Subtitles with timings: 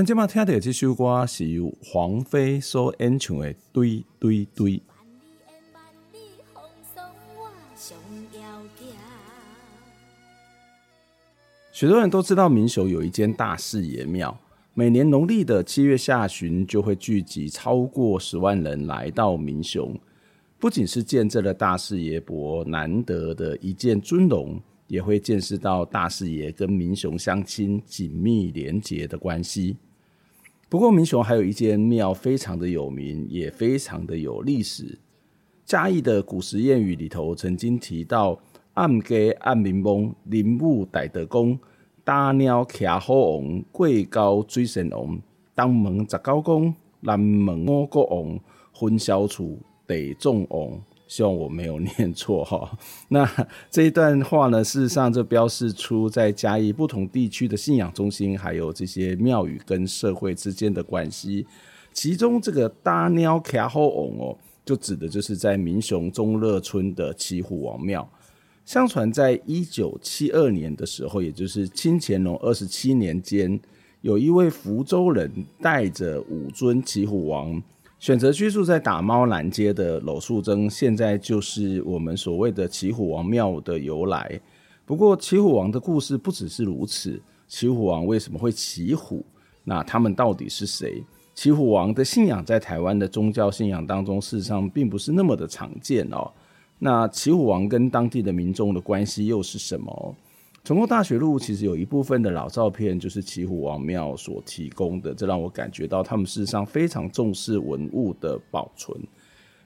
[0.00, 4.78] 咱今麦听到这首歌是由黄妃所演唱的《对对对》。
[11.70, 14.34] 许多人都知道民雄有一间大士爷庙，
[14.72, 19.94] 每年农历的七月下旬就会聚集超过十万人来到民雄，
[20.58, 24.58] 不仅是见证了大士爷伯难得的一见尊荣。
[24.86, 29.76] 也会见识到大士爷跟民雄乡亲紧密连结的关系。
[30.70, 34.96] 不过，民雄还有一间庙非常的有名，也非常的有历史。
[35.64, 38.38] 嘉义的古时谚语里头曾经提到
[38.74, 41.58] ：“暗街暗民翁，林木大德公，
[42.04, 45.20] 大鸟骑虎王，过高水神王，
[45.56, 48.38] 东门十九公，南门五国王，
[48.72, 52.70] 分销处地众王。”希望我没有念错哈。
[53.08, 53.28] 那
[53.68, 61.44] 这一段话呢，事实上就标示出在嘉义不同地区的信仰中心，还有这些庙宇跟社会之间的关系。
[61.92, 68.08] 其中这个大鸟骑好王哦，就指的就是在民雄中乐村的骑虎王庙。
[68.64, 73.58] 相传在一九七二年的时候，也就是清乾隆二十七年间，
[74.02, 75.28] 有一位福州人
[75.60, 77.60] 带着五尊骑虎王。
[78.00, 84.40] 选择居住在打猫南街的娄树曾，现在就是我们所谓的骑虎王庙的由来。
[84.86, 87.20] 不过，骑虎王的故事不只是如此。
[87.46, 89.22] 骑虎王为什么会骑虎？
[89.64, 91.04] 那他们到底是谁？
[91.34, 96.32] 骑虎王的信仰在台湾的宗教信仰当中，事实上并不是那么的常见哦。
[96.78, 100.16] 那骑虎王跟当地的民众的关系又是什么？
[100.62, 108.96] 成功大学路其实有一部分的老照片，就是骑虎王庙所提供的，这让我感觉到他们事实上非常重视文物的保存。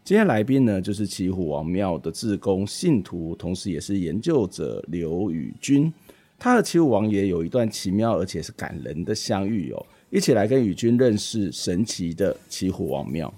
[0.05, 5.93] 今天来宾呢，就是骑虎王庙的志工信徒，同时也是研究者刘宇君。
[6.39, 13.33] 他和骑虎王爷有一段奇妙而且是感人的相遇哦，一起来跟宇君认识神奇的骑虎王庙。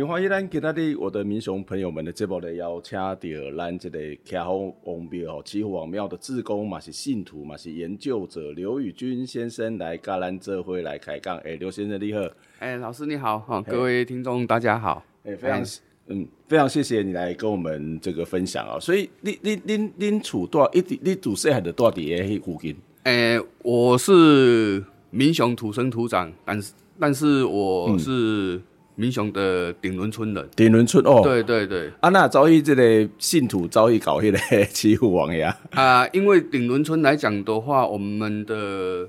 [0.00, 3.14] 请欢迎咱今仔日我的民雄朋友们的节目来邀请到
[3.54, 11.36] 咱这个骑虎王庙、骑虎王庙的志工嘛是信徒嘛是研究者刘宇君先生来跟咱做伙来开讲。
[11.40, 12.20] 哎，刘先生你好，
[12.60, 15.62] 哎，老师你好，哈，各位听众大家好，哎，非常
[16.06, 18.80] 嗯非常谢谢你来跟我们这个分享啊。
[18.80, 22.74] 所以你你你你处多一你主细还是多底诶附近？
[23.02, 28.10] 哎，我是民雄土生土长，但是但是我是、
[28.56, 28.62] 嗯。
[29.00, 35.44] 民雄的顶仑村的顶仑村哦，对对对，啊，那遭遇这个信徒遭遇搞起来骑虎王爷。
[35.70, 39.08] 啊，因为顶仑村来讲的话，我们的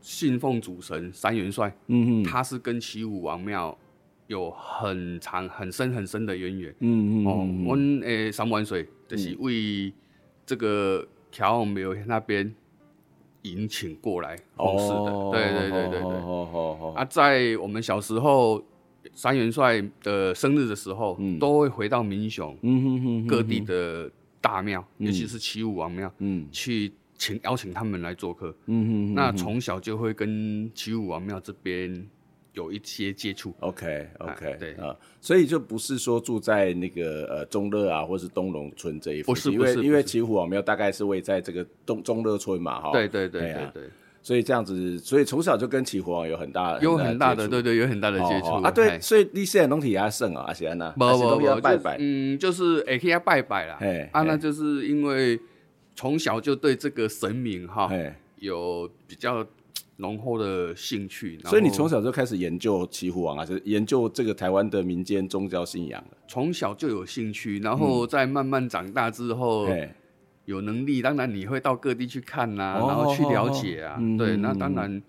[0.00, 3.76] 信奉主神三元帅，嗯嗯，他是跟骑虎王庙
[4.28, 7.30] 有很长、很深、很深的渊源，嗯嗯哦，
[7.68, 9.92] 我们诶三碗水就是为
[10.46, 12.54] 这个骑虎王庙那边
[13.42, 18.62] 引请过来奉祀的，哦、对对对对对，哦哦哦，啊，在我们小时候。
[19.14, 22.56] 三元帅的生日的时候，嗯、都会回到民雄
[23.26, 24.10] 各地的
[24.40, 28.54] 大庙，嗯、尤其是齐武王庙，嗯、去请邀请他们来做客。
[28.66, 32.08] 嗯、那从小就会跟齐武王庙这边
[32.52, 33.54] 有一些接触。
[33.60, 42.92] OK OK，、啊、对啊，所以就不是说住在那个呃中乐啊，或是东龙村这一附近，不是，不是，因为因为骑虎王庙大概是位在这个东中乐村嘛，哈。
[42.92, 43.90] 对对对对对。
[44.22, 48.70] 对所以这样子，所以从小就跟起火王有很大，有很大的，对对，有很大的接触啊。
[48.70, 53.78] 对，所以你现在拢体也胜啊，现在呢，不不不，拜拜，嗯，就是也可以拜拜啦。
[54.12, 55.38] 啊，那就是因为
[55.96, 57.90] 从小就对这个神明哈
[58.36, 59.44] 有比较
[59.96, 61.38] 浓厚的兴趣。
[61.44, 66.16] 所以你从小就开始研究起火王啊，就研究这个台湾的民间宗教信仰了。
[66.28, 69.90] 从小就有兴趣，然后在慢慢长大之后，嗯、
[70.44, 73.96] 有能力，当然你会到各地去看呐、啊，哦、然后去了解啊。
[73.98, 75.02] 哦哦、对，那当然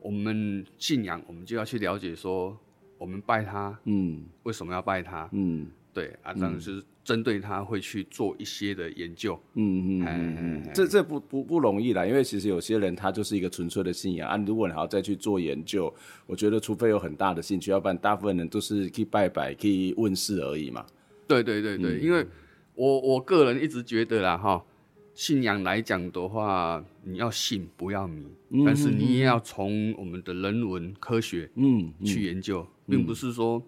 [0.00, 2.56] 我们信仰，我们就要去了解说，
[2.98, 5.28] 我们拜他，嗯，为什么要拜他？
[5.32, 6.82] 嗯，对啊，当然是。
[7.06, 15.94] 针对他会去做一些的研究，嗯嗯嗯嗯，这这不不不容易啦，因为其实有些人他就是一个纯粹的信仰啊，如果你还要再去做研究，
[16.26, 20.84] 我觉得除非有很大的兴趣，要不然大部分人都是去拜拜、去问事而已嘛。
[21.28, 22.26] 对对对对，嗯、因为
[22.76, 24.62] 我我个人一直觉得啦哈，
[25.14, 33.60] 信仰来讲的话，你要信不要迷，嗯、但是你也要从我们的人文科学嗯去研究，并不是说。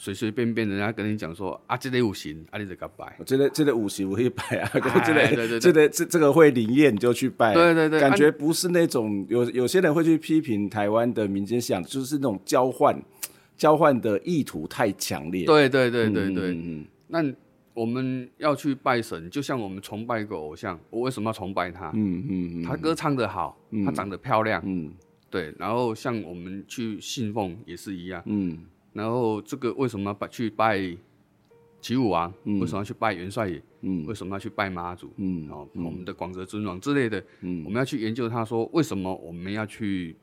[0.00, 12.96] 随随便便人家跟你讲说啊，这个五行啊，你这个拜，这个这个五行我会拜啊， 这个这个这个这这个会灵验你就去拜，对对对，感觉不是那种有有些人会去批评台湾的民间信仰，就是那种交换
[13.56, 15.44] 交换的意图太强烈。
[15.44, 17.20] 对对对对对，嗯，那
[17.78, 21.92] 我们要去拜神，就像我们崇拜一个偶像，我为什么要崇拜他？
[21.94, 24.92] 嗯嗯，他歌唱得好，他长得漂亮，嗯，
[25.30, 28.66] 对，然后像我们去信奉也是一样，嗯。
[28.92, 30.80] 然后这个为什么要去拜
[31.80, 32.34] 齐武王？
[32.42, 33.62] 嗯、为什么要去拜元帅爷？
[33.82, 35.12] 嗯、为什么要去拜妈祖？
[35.18, 40.16] 嗯，哦，我们的广泽尊王之类的，嗯、我们要去研究他说为什么我们要去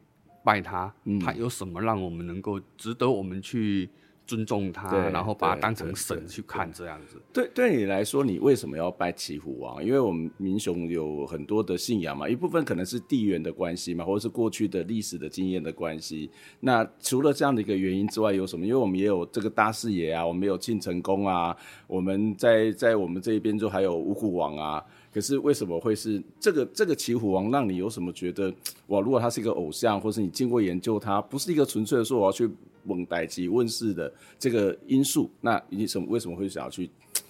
[0.43, 0.93] 拜他？
[1.05, 3.89] 嗯、他有什么让我们能够值得我们去？
[4.25, 7.21] 尊重他，然后把他当成神去看，这样子。
[7.31, 9.83] 对，对你来说，你为什么要拜骑虎王？
[9.83, 16.29] 因为我们民雄有很多的信仰嘛，一部分可能是地缘的关系嘛，或者是过去的历史的经验的关系。
[16.59, 18.65] 那除了这样的一个原因之外，有什么？
[18.65, 21.55] 因为我们也有这个大视野啊，我们有庆成功啊，
[21.87, 24.83] 我们在在我们这一边就还有五虎王啊。
[25.15, 27.49] 可是为什么会是这个这个骑虎王？
[27.49, 28.53] 让你有什么觉得
[28.87, 28.99] 哇？
[28.99, 32.49] 如果他是一个偶像，或是你经过研究他，不是一个纯粹的说我要去。
[32.87, 36.87] 蒙代志问世的这个因素，那你什么为什么会想要去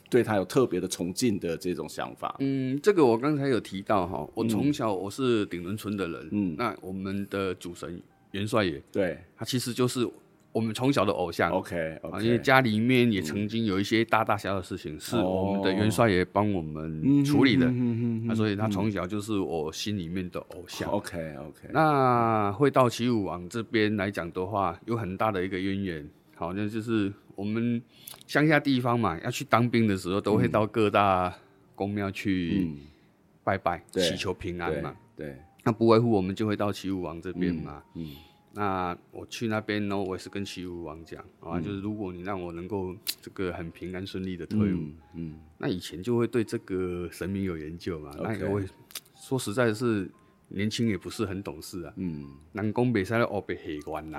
[0.09, 2.35] 对他有特别的崇敬的这种想法？
[2.39, 10.05] 嗯，这个我刚才有提到哈，我从小我是顶轮村的人，嗯，那我们的主神元帅爷，对，他其实就是。
[10.55, 17.69] 我们从小的偶像，OK，因为家里面也曾经有一些大大小小的事情是我们的元帅爷帮我们处理的，
[18.23, 21.67] 那所以他从小就是我心里面的偶像，OK，OK。
[21.73, 27.81] 那会到齐武王这边来讲的话，有很大的一个渊源，好，像就是我们
[28.25, 31.35] 乡下地方嘛，要去当兵的时候，都会到各大
[31.75, 32.71] 宫庙去
[33.43, 35.35] 拜拜，祈求平安嘛，对。
[35.65, 38.07] 那不外乎我们就会到齐武王这边嘛，嗯。
[38.57, 48.63] 那我去那边呢，我也是跟骑虎王讲啊，就是如果你让我能够这个很平安顺利的退伍，嗯，那以前就会对这个神明有研究嘛，那也会
[49.13, 50.09] 说实在是
[50.47, 54.17] 年轻也不是很懂事啊，嗯，南宫北山的哦被黑关了，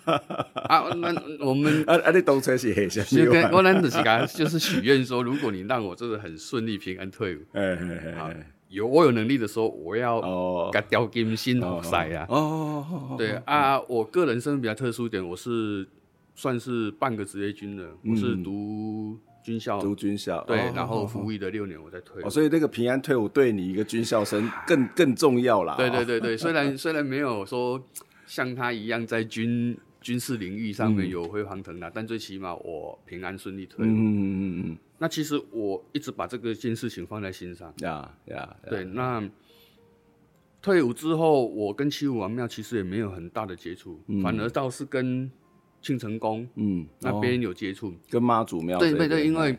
[0.64, 3.24] 啊，那我们啊啊，你当初是黑什么？
[3.24, 8.50] 就跟我那的是讲就是许愿说，如果你让我真的很顺利平安退伍，哎哎哎。
[8.68, 12.26] 有我有能力的时候，我要给雕金心好塞啊！
[12.28, 15.86] 哦，对啊，我个人身份比较特殊一点，我是
[16.34, 22.22] 算是半个职业军人，我是读军校，读军校，对，然后服役的六年，我再退。
[22.30, 25.76] 所以那个平安退伍对你一个军校生 更更重要啦。
[25.76, 27.80] 对对对对，虽然 虽然没有说
[28.26, 33.88] 像他一样在军军事领域上面有辉煌腾达，但最起码我平安顺利退伍。
[33.88, 34.78] 嗯嗯嗯。
[34.98, 37.72] 那其实我一直把这个件事情放在心上。
[37.78, 38.84] 呀呀，对。
[38.84, 39.22] 那
[40.62, 45.30] 退伍之后，我跟七五王庙其实也没有很大的接触，嗯、反而倒是跟
[45.82, 48.78] 庆成宫嗯那边有接触，跟妈祖庙。
[48.78, 49.58] 对对对，因为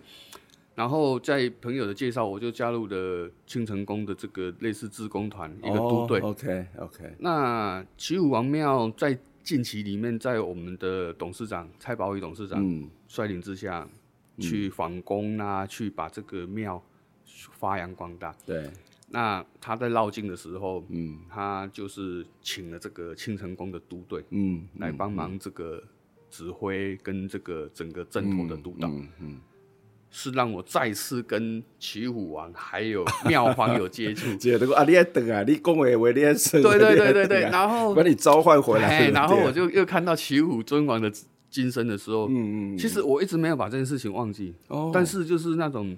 [0.74, 6.20] 然后在朋友的介绍，我就加入了庆成宫的这个类似自工团一个都队。
[6.22, 7.16] OK OK。
[7.20, 13.88] 那七五王庙在近期里面，在我们的董事长蔡宝宇董事长率领之下。
[14.40, 16.84] 去访宫啊，去把这个庙
[17.52, 18.36] 发扬光大。
[18.46, 18.70] 对，
[19.10, 25.82] 那他在绕境的时候，嗯，他就是请了这个庆成宫的都队，嗯，来帮忙这个
[26.30, 29.42] 指挥跟这个整个阵头的督导，嗯，嗯，
[30.10, 34.34] 是让我再次跟骑虎王还有庙方有接触。
[34.38, 41.12] 接啊，你在等啊，你恭维为你还对对对对对，然后把你召唤回来，然后我就又看到骑虎尊王的。
[41.50, 44.54] 今生的时候，嗯嗯，其实我一直没有把这件事情忘记。
[44.68, 45.96] 哦，但是就是那种，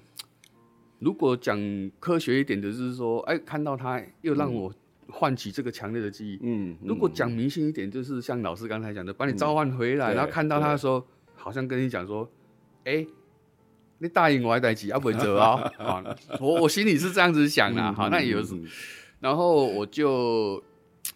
[1.00, 1.60] 如果讲
[2.00, 4.74] 科学一点的，就是说，哎，看到他又让我
[5.10, 6.40] 唤起这个强烈的记忆。
[6.42, 11.04] 嗯，如果讲迷信一点，就是像老师刚才讲的，把你召唤回来，然后看到他的时候，
[11.36, 12.30] 好像跟你讲说，
[12.84, 13.06] 哎，
[14.00, 15.62] 你答应我还代志要不走啊？
[15.78, 16.04] 啊，
[16.40, 17.94] 我我心里是这样子想的。
[17.94, 18.44] 好，那也有，
[19.20, 20.62] 然后我就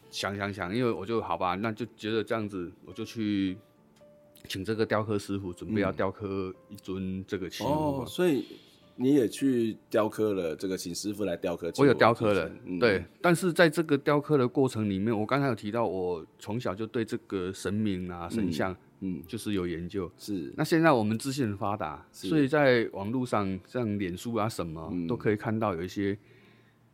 [0.09, 3.55] 想想想，因为我就好吧，那就觉得这样子，我就去
[4.51, 8.05] 请这个雕刻师傅，准备要雕刻一尊这个器物、哦。
[8.05, 8.45] 所以
[8.95, 11.71] 你也去雕刻了这个，请师傅来雕刻。
[11.77, 13.03] 我有雕刻了，嗯、对。
[13.21, 20.11] 但是在这个雕刻的过程里面，我刚才有提到，我从小就对这个神明啊、神像，嗯，就是有研究。
[20.17, 20.53] 是。
[20.57, 26.17] 那现在我们资讯很发达，所以在网络上，像脸书啊什么、嗯，都可以看到有一些。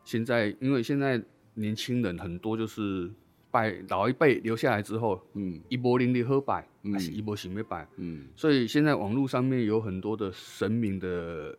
[0.05, 1.21] 现在，因为现在。
[1.59, 3.09] 年轻人很多就是
[3.49, 11.57] 拜老一辈留下来之后，嗯，一波零零喝拜，还是一波行没摆，嗯，所以现在网络上面有很多的神明的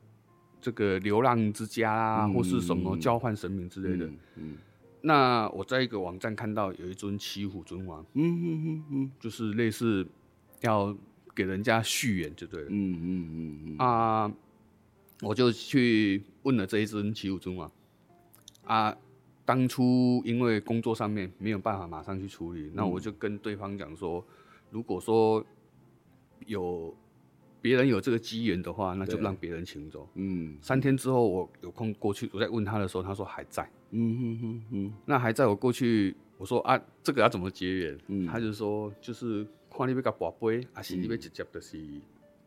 [0.60, 4.56] 这个流浪之家啊，嗯、或是什么交换神明之类的，嗯，嗯，
[5.00, 8.84] 那我在一个网站看到有一尊七虎尊王，嗯嗯嗯。
[8.90, 10.06] 嗯，就是类似
[10.60, 10.96] 要
[11.34, 13.76] 给人家续缘就对了，嗯嗯嗯嗯。
[13.78, 14.32] 啊，
[15.22, 17.70] 我就去问了这一尊七虎尊王，
[18.64, 18.96] 啊。
[19.48, 24.22] 当初因为工作上面没有办法马上去处理，嗯、那我就跟对方讲说，
[24.70, 25.44] 如果说
[26.46, 26.94] 有
[27.60, 30.08] 别人有这个机缘的话，那就让别人请走。
[30.14, 33.68] 嗯，三天之后我有空过去，我在问他的时候，他说还在。
[33.90, 37.98] 嗯哼哼哼，那还在我过去，我说啊，这个要怎么结缘？
[38.08, 41.78] 嗯，他就说就是看你要甲跋杯，还是你要直接就是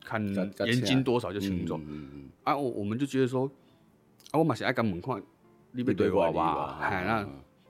[0.03, 1.77] 看年金多少就请走。
[1.77, 3.49] 嗯嗯嗯，啊，我我们就觉得说，
[4.31, 5.21] 啊，我嘛是爱甲门看。
[5.73, 7.27] 你要对我吧，哎，那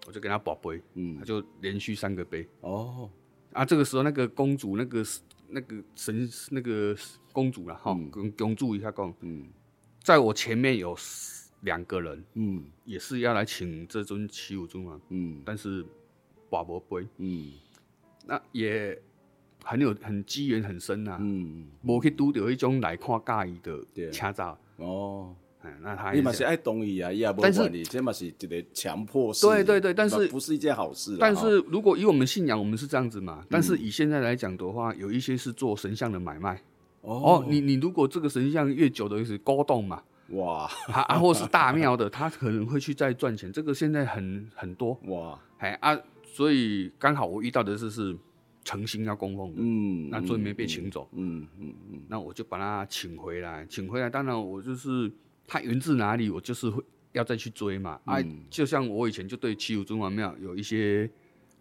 [0.07, 2.47] 我就给他宝贝，嗯，他就连续三个杯。
[2.61, 3.07] 哦，
[3.53, 5.03] 啊，这个时候那个公主，那个
[5.49, 6.95] 那个神，那个
[7.33, 9.47] 公主了哈，跟、嗯、公主一下讲，嗯，
[10.01, 10.97] 在我前面有
[11.61, 15.85] 两个人，嗯，也是要来请这尊七武尊王，嗯，但是
[16.49, 17.51] 寡不杯，嗯，
[18.25, 18.97] 那也
[19.63, 25.35] 很有很机缘很深呐，嗯，无去拄到一种来看介意的车照，哦。
[25.81, 29.45] 那他你嘛是爱同意啊，也不管你，这嘛是一个强迫式。
[29.45, 31.17] 对对对，但是不是一件好事。
[31.19, 33.45] 但是如果以我们信仰，我们是这样子嘛。
[33.49, 36.59] 但是以现在来讲的话，有一些是做神像的买卖。
[37.01, 43.51] 哦，你你如果这个神像越久的意思，高动嘛，哇，啊，或是大庙的，他可能会去再赚钱。
[43.51, 48.17] 这个现在很很多哇，哎啊，所以刚好我遇到的是是
[48.63, 55.11] 诚心要供奉的，嗯，那尊没被请走，嗯嗯嗯，那我就把他请回来，请回来，当然我就是。
[55.47, 56.29] 他源自哪里？
[56.29, 57.99] 我就是会要再去追嘛。
[58.05, 61.09] 嗯、啊，就像我以前就对七武尊王庙有一些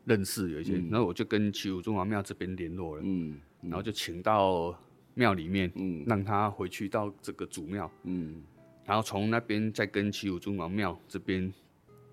[0.04, 4.78] 认识，有一些，嗯、然后我就跟七武尊王庙这边联络了，嗯，然后就请到
[5.14, 8.42] 庙里面，嗯，让他回去到这个祖庙，嗯，
[8.84, 11.52] 然后从那边再跟七武尊王庙这边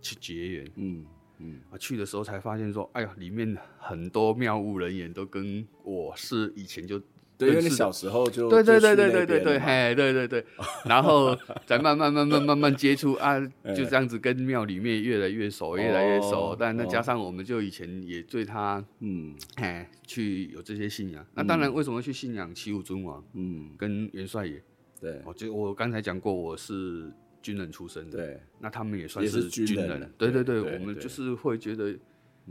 [0.01, 1.05] 去结缘，嗯
[1.39, 7.01] 嗯，啊，去的时候才发现说，哎呀，里面很多庙务人员都跟我是以前就。
[7.37, 10.43] 对，因为你小时候就对对对对对对对，嘿，对对对，
[10.85, 13.39] 然后再慢慢慢慢慢慢接触啊，
[13.75, 16.55] 就这样子跟庙里面越来越熟，越来越熟。
[16.57, 21.23] 但那加上我们就以前也对他，嗯，嘿，去有这些信仰。
[21.35, 23.23] 那当然，为什么去信仰齐武尊王？
[23.33, 24.59] 嗯，跟元帅爷。
[24.99, 27.11] 对，我就我刚才讲过，我是
[27.43, 28.17] 军人出身的。
[28.17, 30.11] 对，那他们也算是军人。
[30.17, 31.93] 对对对，我们就是会觉得，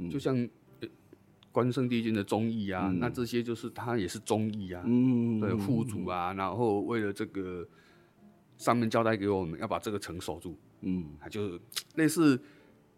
[0.08, 0.48] 就像。
[1.56, 7.66] 关圣帝君的忠义啊、嗯，那这些就是他也是忠义啊，嗯，对，护主啊，然后为了这个
[8.58, 11.58] 上面交代给我们要把这个城守住，嗯，他就
[11.96, 12.38] 类似。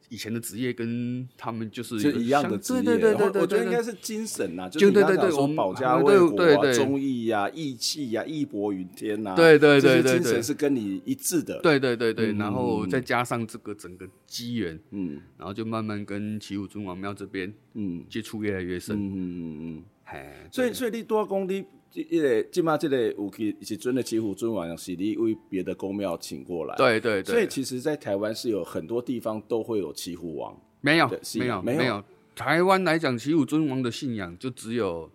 [0.08, 21.64] 以前的职业跟他们就是就一样的职业，对对对对对，我觉得应该是精神呐，就对对对，说保家卫国啊，忠义呀，义气呀，义薄云天呐，对对对对，精神是跟你一致的，对对对对，然后再加上这个整个机缘，嗯，然后就慢慢跟齐武尊王庙这边，嗯，接触越来越深，嗯嗯嗯，哎，所以所以你多公你。
[21.90, 26.76] 这一个，起码这个有去是尊的齐武尊王，是你为别的宫庙请过来。
[26.76, 27.34] 对对对。
[27.34, 30.54] 所以其实，在台湾是有很多地方都会有七虎王。
[30.82, 32.04] 没有，没有，没有。
[32.36, 35.10] 台湾来讲，七虎尊王的信仰就只有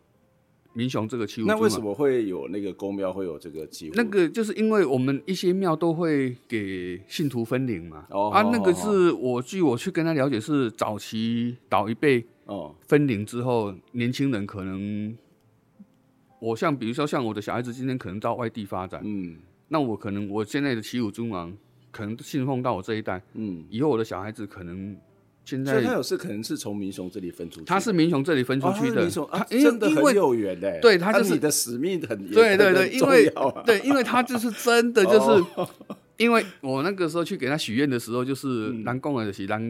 [0.74, 1.48] 民雄这个七虎。
[1.48, 3.94] 那为什么会有那个宫庙会有这个齐武？
[3.94, 8.08] 那个就是因为我们一些庙都会给信徒分灵嘛。
[8.10, 8.30] 哦。
[8.32, 15.16] 啊，那个是我据我去跟他了解，是早期老一辈哦分灵之后，年轻人可能。
[16.44, 19.38] 我像比如说像我的小孩子今天可能到外地发展，嗯，
[19.70, 21.56] 那我可能我现在的齐武尊王
[21.90, 24.94] 可能信奉到我这一代，嗯，以后我的小孩子可能
[25.46, 33.34] 现在，所以他有事可能是从民雄这里分出去，他是民雄这里分出去的，哦、他真的很有缘的，对，他就是他你的使命很，对对对，因为
[33.66, 35.70] 对，因为他就是真的就是，哦、
[36.20, 39.62] 因为我那个时候去给他许愿的时候，就是咱讲的就是咱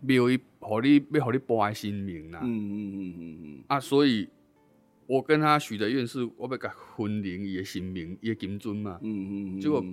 [0.00, 4.26] 庙宇，好你要好你保爱新名呐，嗯嗯嗯嗯嗯，啊，所以。
[5.12, 8.98] 我跟他许的愿是，我要甲分灵伊的神明，伊的金尊嘛。
[9.02, 9.60] 嗯嗯嗯。
[9.60, 9.84] 结果，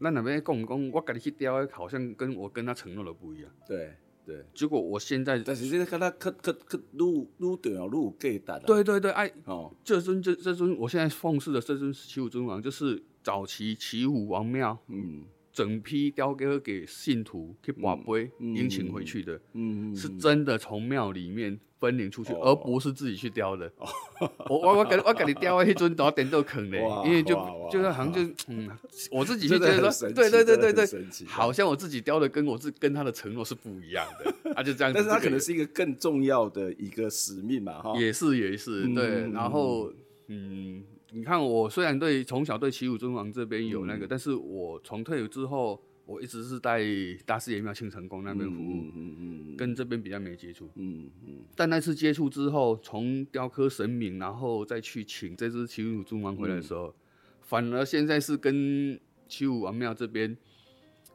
[0.00, 3.48] 咱那边讲讲，我跟你去雕，好像跟我跟他承诺的不一样。
[3.68, 3.92] 对。
[4.26, 4.44] 对。
[4.52, 8.58] 结果我现在，但是这个跟他可可可撸撸掉撸给大。
[8.58, 15.22] 对对对，哎，哦，这尊这这尊，我现在奉祀的这尊祈武尊王，就是早期祈武王庙，嗯。
[15.52, 23.70] 整批雕刻给信徒去跋杯迎请回去的，嗯，是真的从庙里面分领出去，而不是自己去雕的。
[24.50, 27.34] 我我我给我给你雕一尊，然后点都坑的，因为就
[27.70, 28.68] 就是好像就嗯，
[29.10, 30.86] 我自己去觉得说，对对对对对，
[31.26, 34.92] 好像我自己雕的跟我自跟他的承诺是不一样的，他就这样。
[34.92, 39.92] 但是他可能是一个更重要的一个使命嘛，哈，也是也是对，然后
[40.28, 40.82] 嗯。
[41.16, 46.84] 你看，我虽然对从小对齐武尊王这边有那个，嗯、但是我从退伍之后，我一直是在
[47.24, 49.16] 大士爷庙庆成宫那边服务，嗯嗯
[49.52, 50.68] 嗯、跟这边比较没接触。
[50.74, 56.94] 嗯嗯、但那次接触之后，从雕刻神明，然后再去请这只骑虎尊王回来的时候，嗯、
[57.40, 60.36] 反而现在是跟骑虎王庙这边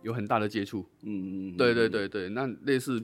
[0.01, 0.85] 有很大的接触。
[1.03, 3.03] 嗯嗯，对对对对，那类似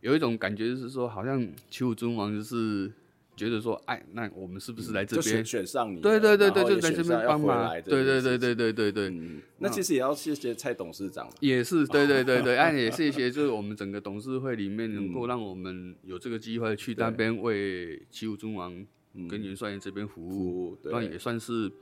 [0.00, 2.92] 有一种感觉，就是说，好像骑虎尊王就是。
[3.40, 5.98] 觉得说，哎，那我们是不是来这边选选上你？
[5.98, 7.72] 对对对对，就在这边帮忙。
[7.80, 9.10] 对对对对对对对。
[9.56, 11.26] 那其实也要谢谢蔡董事长。
[11.40, 18.86] 也是， 对对对对，哎，也谢谢，就是我们整个董事会里面能够让我们有这个机会去那边为骑虎尊王
[19.26, 21.72] 跟元帅爷这边服务，那也算是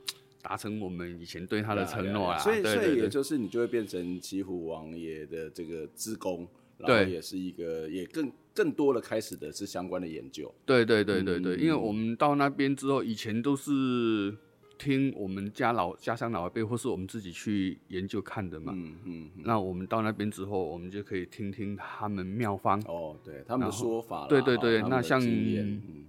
[0.41, 2.37] 达成我们以前对他的承诺啊。
[2.37, 6.47] 所以，所以也就是你就会变成骑虎王爷的这个职工。
[6.85, 10.53] 对，也是一个，也更更多的开始的是相关的研究。
[10.65, 14.35] 对对对对对，嗯、因为我们到那边之后，以前都是
[14.77, 18.71] 听我们家老家乡老一辈，或是我们自己去研究看的嘛。
[18.75, 19.31] 嗯嗯。
[19.35, 24.27] 嗯，那我们到那边之后，我们就可以听听他们妙方哦，对他们的说法。
[24.27, 25.21] 对对对，那像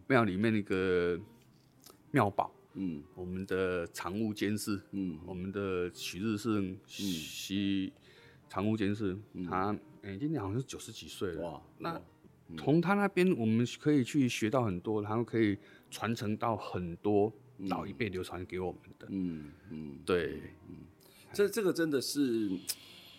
[0.07, 1.19] 庙里面那个
[2.13, 7.93] 庙宝，嗯，我们的常务监事，嗯，我们的许日胜西
[8.49, 9.77] 常务监事，他。
[10.03, 11.43] 哎、欸，今年好像是九十几岁了。
[11.43, 12.01] 哇，那
[12.57, 15.57] 从他那边我们可以去学到很多，然后可以
[15.91, 19.07] 传承到很多老一辈流传给我们的。
[19.11, 20.77] 嗯嗯，对，嗯，
[21.33, 22.51] 这这个真的是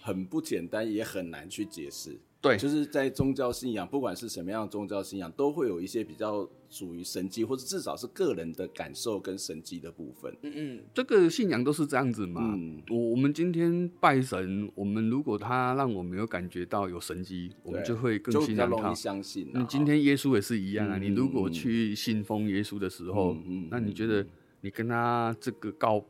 [0.02, 2.20] 很不简单，也很难去解释。
[2.42, 10.36] 对，就是在宗教信仰，不管是什么样的宗教信仰，都会有一些比较属于神迹，或者至少是个人的感受跟神迹的部分。
[10.42, 12.42] 嗯嗯，这个信仰都是这样子嘛。
[12.44, 18.92] 嗯，我我们今天拜神，我们如果他让我们有感觉到有神迹，我们就会更信任他。
[18.92, 19.48] 相信。
[19.54, 23.38] 那今天耶稣也是一样啊，你如果去信奉耶稣的时候，
[23.70, 24.26] 那你觉得
[24.62, 26.04] 你跟他这个告。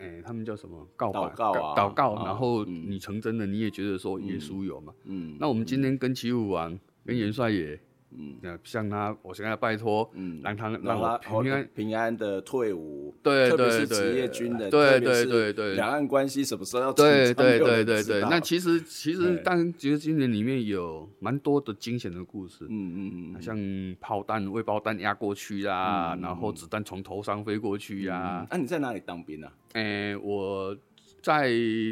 [0.00, 0.88] 哎、欸，他们叫什么？
[0.96, 4.94] 告白、祷告啊，祷告，然后你成真的，你也觉得说耶稣有嘛？
[5.04, 7.78] 嗯，那我们今天跟齐武王、跟元帅爷。
[8.12, 11.68] 嗯，那像他，我现在拜托，嗯，让他让他平安。
[11.74, 23.56] 平安的退伍，对对对，特别是职业军人，对对对对，两岸关系什么时候要对对对对对，那其实其实，但其实今年里面有蛮多的惊险的故事，嗯嗯嗯，像
[24.00, 28.46] 炮弹未爆弹压过去呀，然后子弹从头上飞过去呀。
[28.50, 29.52] 那你在哪里当兵啊？
[29.74, 30.76] 哎，我
[31.22, 31.50] 在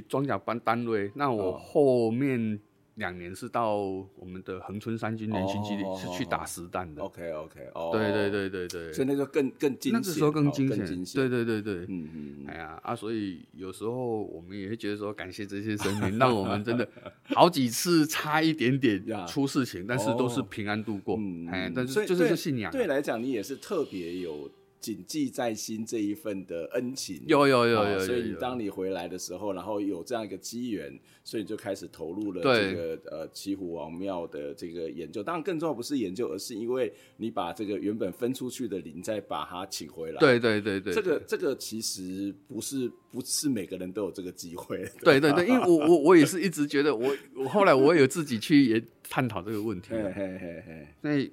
[0.08, 2.58] 装甲班单位，那我后面。
[2.98, 7.02] 两年是到我们的恒春三军联训基地，是去打实弹的。
[7.02, 11.04] OK OK，哦，对对对对对，所以那个更更惊险，那个时候更惊险。
[11.14, 16.86] 对对对对，嗯嗯，哎呀啊，所以有时候我们也会觉得说，感谢这些神明，让我们真的
[17.34, 21.18] 好几次差一点点出事情，但是都是平安度过。
[21.50, 22.70] 哎，但是就是信仰。
[22.70, 24.50] 对来讲，你也是特别有。
[24.80, 35.22] 谨记在心这一份的恩情，有有有有，所以你当你回来的时候，然后有这样一个机缘，所以你就开始投入了这个呃骑虎王庙的这个研究。
[35.22, 40.18] 当然，更重要不是研究，而是因为你把这个原本分出去的灵再把它请回来。
[40.20, 44.78] 对对对对，这个这个其实不是不是每个人都有这个机会。
[45.00, 49.90] 对对对，因为我我 我也是一直觉得我我后来我有自己去也探讨这个问题。
[49.90, 51.30] 嘿嘿嘿嘿，那。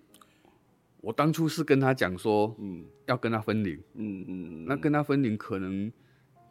[1.02, 5.92] 我当初是跟他讲说，嗯，要跟他分灵，嗯嗯，那跟他分灵可能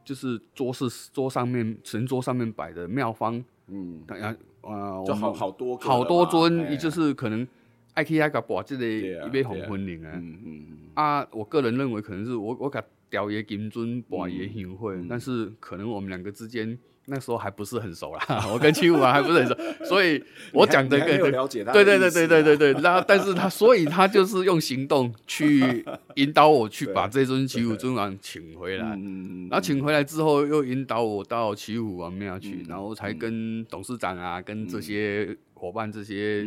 [0.04, 4.28] 就是桌是桌上面神桌上面摆的妙方，嗯，等下
[4.62, 7.46] 啊，就好好多好多尊，也就是可能
[7.94, 16.78] 爱去爱个把这个一杯红分灵啊，嗯嗯啊，我个人认为可能是我我给雕爷金尊把爷行会，但是可能我们两个之间。
[17.06, 18.20] 那时候还不是很熟啦，
[18.52, 21.72] 我跟齐武王还不是很熟，所以我讲的更了解他。
[21.72, 36.46] 对对对对对对对，然后但是他，所以他就是用行动去引导我去把这尊齐武尊王请回来，然后请回来之后又引导我到齐武王庙去，然后才跟董事长啊，跟这些伙伴这些。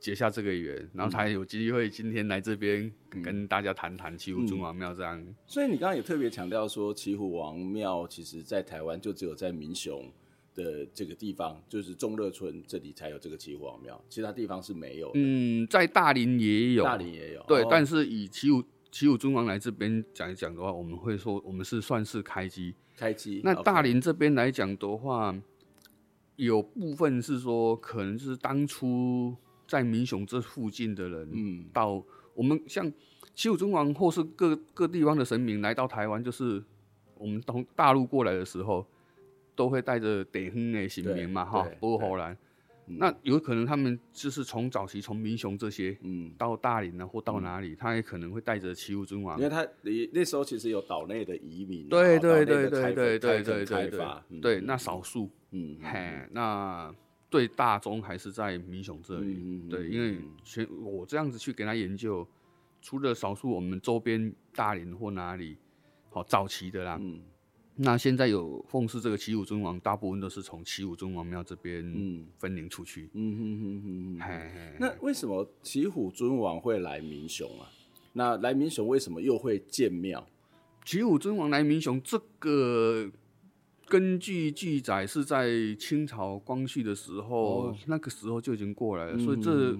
[0.00, 2.90] 结下这个缘，然后才有机会今天来这边
[3.22, 5.34] 跟大家谈谈骑虎尊王庙这样。
[5.46, 10.10] 所以你刚刚也特别强调说，骑虎王庙其实在台湾就只有在民雄
[10.54, 15.12] 的这个地方，就是中乐村这里才有这个骑虎王庙，其他地方是没有的。
[15.14, 17.44] 嗯，在大林也有，大林也有。
[17.48, 22.74] 对，哦、但是以骑虎骑虎尊王来这边讲一讲的话，我们会说我们是算是开机。
[22.96, 23.40] 开机。
[23.44, 25.34] 那大林这边来讲的话，
[26.36, 29.36] 有部分是说，可能是当初
[29.68, 32.02] 在民雄这附近的人，嗯，到
[32.34, 32.92] 我们像
[33.36, 36.60] 七五尊王或是各各地方的神明来到台湾，就是
[37.14, 38.84] 我们从大陆过来的时候。
[39.58, 42.36] 都会带着地方的神明嘛，哈，不过后来，
[42.86, 56.94] 那有可能他们就是从早期从民雄这些，嗯，到大林啊，或到哪里，嗯、他也可能会带着骑虎尊王，因为他你那时候其实有岛内的移民，对对对对对对对对对对，对，那少数，嗯，嘿，那
[57.30, 62.26] 对大宗还是在民雄这里，嗯、对，因为全我这样子去给他研究，
[62.80, 65.56] 除了少数我们周边大连或哪里，
[66.10, 67.20] 好早期的啦，嗯。
[67.80, 71.84] 那现在有奉祀这个齐武尊王，大部分都是从齐武尊王庙这边
[72.36, 73.08] 分灵出去。
[73.12, 74.76] 嗯哼哼哼哼。
[74.80, 77.70] 那为什么齐虎尊王会来民雄啊？
[78.14, 80.26] 那来民雄为什么又会建庙？
[80.84, 83.08] 齐武尊王来民雄，这个
[83.88, 85.48] 根据记载是在
[85.78, 89.76] 清朝光绪的时候，哦、那个时候就已经过来了，所以这。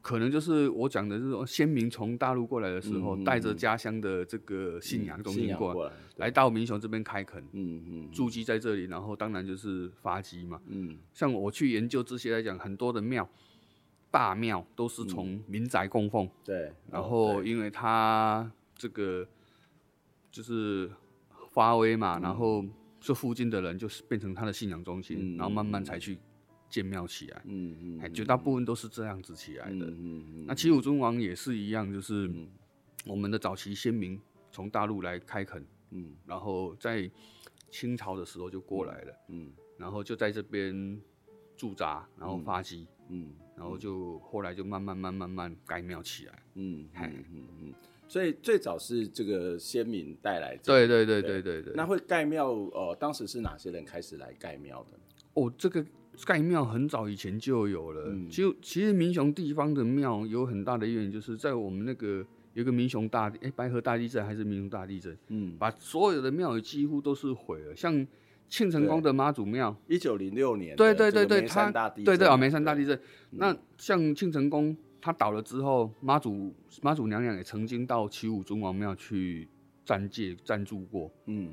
[0.00, 13.28] 可能就是我讲的这种先民从大陆过来的时候，带着家乡的这个信仰东西过来，来到民雄这边开垦，嗯嗯，驻基在这里，然后当然就是发迹嘛，嗯，像我去研究这些来讲，很多的庙，
[14.10, 19.26] 大庙都是从民宅供奉，对，然后因为他这个
[20.30, 20.90] 就是
[21.52, 22.64] 发威嘛，然后
[23.08, 26.18] 这附近的人就是变成他的信仰中心，然后慢慢才去。
[26.70, 29.86] 建庙起来，嗯嗯，绝大部分都是这样子起来的。
[29.86, 32.30] 嗯嗯，那七武尊王也是一样，就是
[33.06, 34.20] 我们的早期先民
[34.52, 37.10] 从大陆来开垦，嗯，然后在
[37.70, 41.00] 清朝的时候就过来了，嗯，然后就在这边
[41.56, 47.74] 驻扎，然后发迹，嗯，然后就后来就慢慢慢慢慢盖庙起来，嗯嗯嗯嗯，
[48.08, 51.72] 所以最早是这个先民带来，对对对对对对。
[51.76, 54.98] 那会盖庙，呃，当时是哪些人开始来盖庙的？
[55.34, 55.84] 哦，这个。
[56.26, 67.76] 盖庙很早以前就有了，嗯、就其实民雄地方的庙有很大的原因，就是在我们那个有个民雄大地，哎，白河大地震还是民雄大地震，嗯，把所有的庙宇几乎都是毁了。
[67.76, 68.04] 像
[68.48, 72.98] 庆成宫的妈祖庙，一九零六年，对对对对，它对对啊，梅山大地震。
[73.30, 79.48] 那像庆成宫它倒了之后，妈祖妈祖娘娘也曾经到七五尊王庙去
[79.84, 81.52] 暂借暂住过，嗯。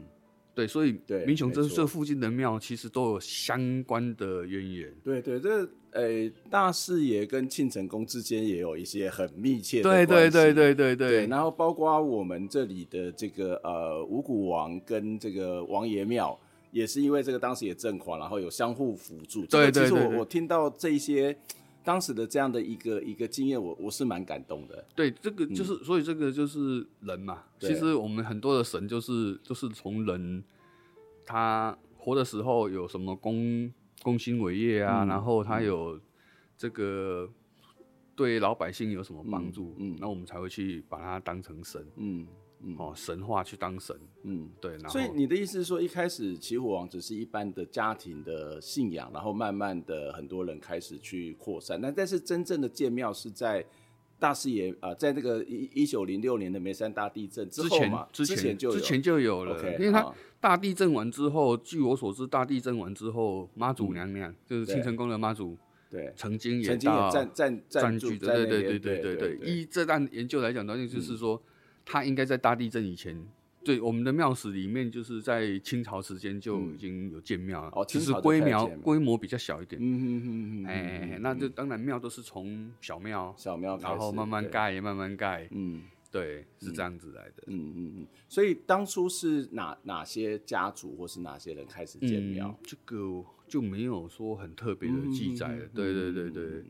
[0.55, 4.93] 对，所以对民雄这这附近的庙其实都有相关的渊源。
[5.03, 11.27] 对对，这个诶大士爷跟庆成宫之间也有一些很密切的对对对对对对。
[11.27, 16.39] 然后包括我们这里的这个呃五谷王跟这个王爷庙，
[16.71, 19.45] 也是因为这个当时也震垮，然后有相互辅助。
[19.47, 19.89] 对对对。
[19.89, 21.37] 其实我我听到这些
[21.85, 24.83] 当时的这样的一个一个经验，我我是蛮感动的。
[24.95, 27.43] 对，这个就是、嗯、所以这个就是人嘛。
[27.59, 30.43] 其实我们很多的神就是就是从人，
[31.23, 33.71] 他活的时候有什么功
[34.01, 35.99] 功勋伟业啊，嗯、然后他有
[36.57, 37.29] 这个
[38.15, 42.25] 对老百姓有什么帮助，嗯，那、嗯、我们才会去把他当成神，嗯
[42.63, 44.71] 嗯，哦，神话去当神，嗯，对。
[44.73, 53.65] 然后所以你的意思是说，一开始骑虎王只是一般的家庭的信仰，然后慢慢的很多人开始去扩散，那但是真正的建庙是在。
[54.17, 59.61] 大士爷啊，在那个一一九零六年的梅山大地震之后嘛，之前，之前就有，之前就有了。
[59.61, 65.57] Okay, 因为他大地震完之后，据我所知，大地震完之后，妈祖娘娘、嗯、就是庆成宫的妈祖，
[65.89, 69.37] 对，曾经也到占占占据，对对对对对对。
[69.45, 71.39] 依这段研究来讲，当然就是说，
[71.85, 73.25] 他应该在大地震以前。
[73.63, 79.81] 对，我们的庙史里面，就是在清朝时间就已经有建庙了，哦，只是规模规模比较小一点。
[79.81, 85.47] 嗯嗯嗯嗯，哎，那就当然庙都是从小庙小庙，然后慢慢盖，慢慢盖。
[85.49, 87.43] 嗯，对，是这样子来的。
[87.47, 88.07] 嗯嗯嗯。
[88.29, 92.55] 所以当初是哪哪些家族或是哪些人开始建庙？
[92.61, 95.65] 这个就没有说很特别的记载了。
[95.73, 96.63] 对对对对。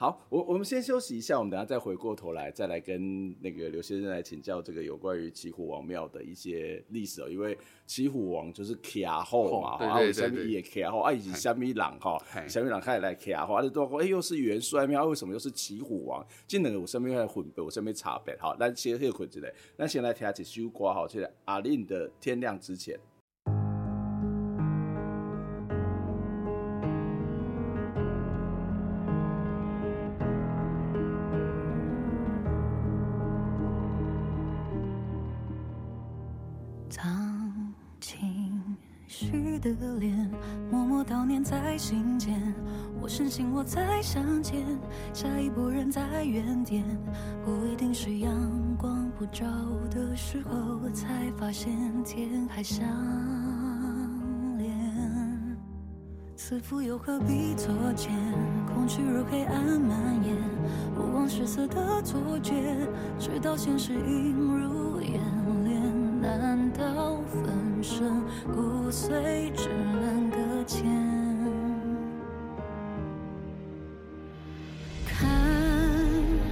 [0.00, 7.28] 好，我我们先休息一下，我们等下再回过头来，再来跟那个刘先生来请教这个有关于骑虎王庙的一些历史哦。
[7.28, 16.24] 因为骑虎王就是卡后嘛，啊，下面也卡后，啊，以及下面郎哈，下面郎开始来卡后，啊，就多说，哎，又是元帅庙，为什么又是骑虎王？
[16.46, 18.36] 这两个我身边在混背，我身边差别。
[18.38, 22.94] 好，那先这个混起来，那先来听下几首歌哈，就是阿令的《天亮之前》。
[39.76, 40.30] 的脸，
[40.70, 42.54] 默默悼念在心间。
[43.00, 44.64] 我深信我再相见，
[45.12, 46.84] 下一波人在原点，
[47.44, 48.32] 不一定是阳
[48.76, 49.46] 光普照
[49.90, 51.72] 的时候，才发现
[52.04, 52.86] 天还相
[54.58, 54.76] 连。
[56.36, 58.10] 似乎又何必作践，
[58.66, 60.36] 空虚如黑暗蔓延，
[60.94, 62.54] 不枉失色的错觉，
[63.18, 64.67] 直到现实映入
[69.00, 70.84] 随之能搁浅
[75.06, 75.28] 看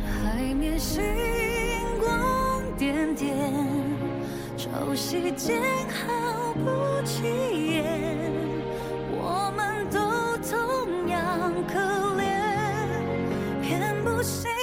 [0.07, 1.03] 海面星
[1.99, 3.37] 光点点
[4.57, 8.31] 潮汐间毫不起眼
[9.11, 9.99] 我们都
[10.49, 11.81] 同样可
[12.15, 14.56] 怜偏不信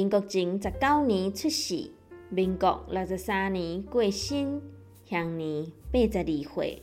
[0.00, 1.90] 民国前十九年出世，
[2.30, 4.62] 民国六十三年过身，
[5.04, 6.82] 享年八十二岁。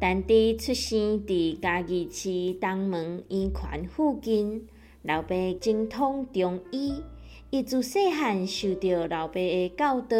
[0.00, 4.66] 但伫出生伫嘉义市东门圆环附近，
[5.02, 7.00] 老爸精通中医，
[7.50, 10.16] 伊自细汉受到老爸的教导。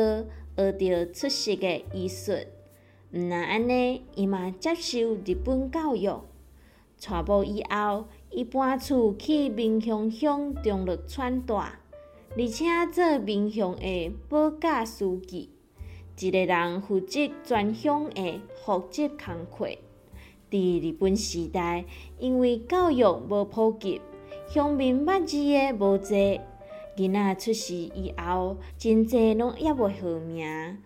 [0.56, 2.30] 学着出色的医术，
[3.12, 6.22] 毋但安尼，伊嘛接受日本教育。
[6.98, 11.80] 娶某以后，伊搬厝去民雄乡中乐川大，
[12.38, 15.50] 而且做民雄的保甲书记，
[16.16, 19.68] 一个人负责全乡的户籍工作。
[20.48, 21.84] 伫日本时代，
[22.20, 24.00] 因为教育无普及，
[24.48, 26.40] 乡民捌字的无侪。
[26.96, 30.78] 囡仔出世以后，真济拢还未号名，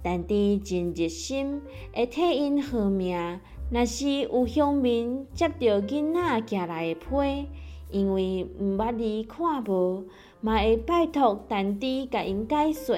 [0.00, 1.60] 但伫真热心
[1.92, 3.40] 会替因号名。
[3.74, 7.48] 若是有乡民接到囡仔寄来的批，
[7.90, 10.04] 因为毋捌字看无，
[10.40, 12.96] 嘛会拜托但伫甲因解说，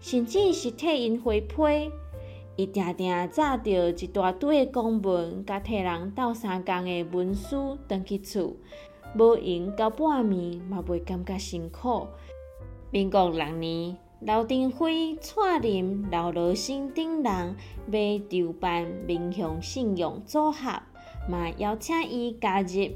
[0.00, 1.54] 甚至是替因回批。
[2.56, 8.54] 伊定定扎着一大堆的公文，甲替人斗相共的文书，转去厝。
[9.16, 12.06] 无闲到半暝，嘛袂感觉辛苦。
[12.90, 17.56] 民国六年，刘廷辉带领刘罗新等人
[17.90, 20.80] 要筹办民雄信用组合，
[21.28, 22.88] 嘛邀请伊加入。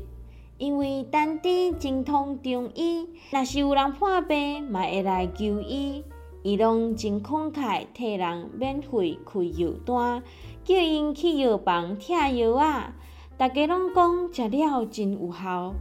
[0.57, 6.05] 因为但伫精通中医，若是有人破病，嘛会来求医。
[6.45, 10.23] 伊拢真慷慨，替人免费开药单，
[10.63, 12.93] 叫因去药房拆药仔。
[13.37, 15.75] 大家拢讲食了真有效。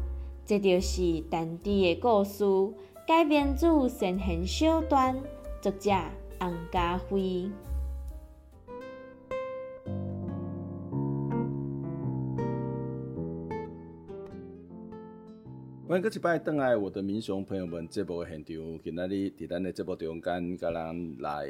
[0.44, 2.44] 这就是但伫的故事，
[3.08, 5.16] 改编自神仙小段，
[5.66, 5.90] 作者
[6.40, 7.50] 洪嘉辉。
[15.88, 21.48] 欢迎各位拜登来我的民雄朋友们，这部现场今仔日伫咱的这部中间，甲咱来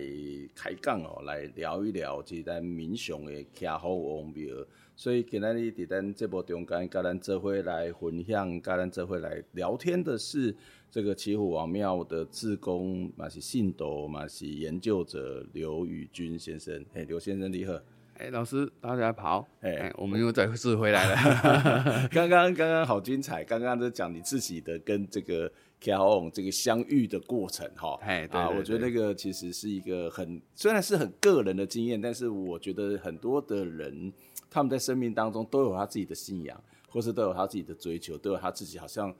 [0.55, 4.47] 开讲哦，来聊一聊即咱民雄的骑虎王庙。
[4.95, 10.55] 所以今仔日伫咱这部中间，甲咱做伙来分享，甲咱做伙来聊天的是
[10.95, 16.85] 这个骑虎王庙的志工，嘛是信徒，嘛是研究者刘宇君先生。
[16.93, 17.73] 哎，刘先生你好。
[18.13, 19.45] 哎，老师大家好。
[19.59, 22.07] 哎、欸，我们又再次回来了。
[22.09, 27.99] 刚刚刚刚好精彩，刚刚在讲你自己的跟这个骑虎王这个相遇的过程哈。
[28.01, 34.13] 哎，啊，我觉得那个其实是一个很虽然是很个人的经验，但是我觉得很多的人。
[34.49, 39.13] 他们在生命当中都有他自己的信仰，或是都有他自己的追求，都有他自己好像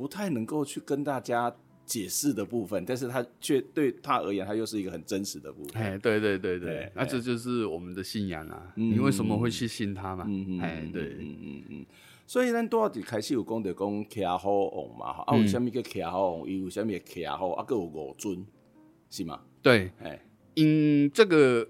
[0.00, 5.82] 不太能够去跟大家解释的部分，但是他却对他而言，他又是一个很真实的部分。
[5.82, 8.72] 哎，对对对对，那这就是我们的信仰啊！
[8.76, 10.24] 你为什么会去信他嘛？
[10.26, 11.86] 嗯嗯，哎，对，嗯嗯嗯。
[12.26, 15.22] 所以咱多少底开始有讲的讲骑虎王嘛？
[15.26, 16.48] 啊，为什么叫骑虎王？
[16.48, 17.50] 伊为什么骑虎？
[17.50, 18.42] 啊，各有五尊
[19.10, 19.38] 是吗？
[19.60, 20.18] 对，哎，
[20.54, 21.68] 因这个。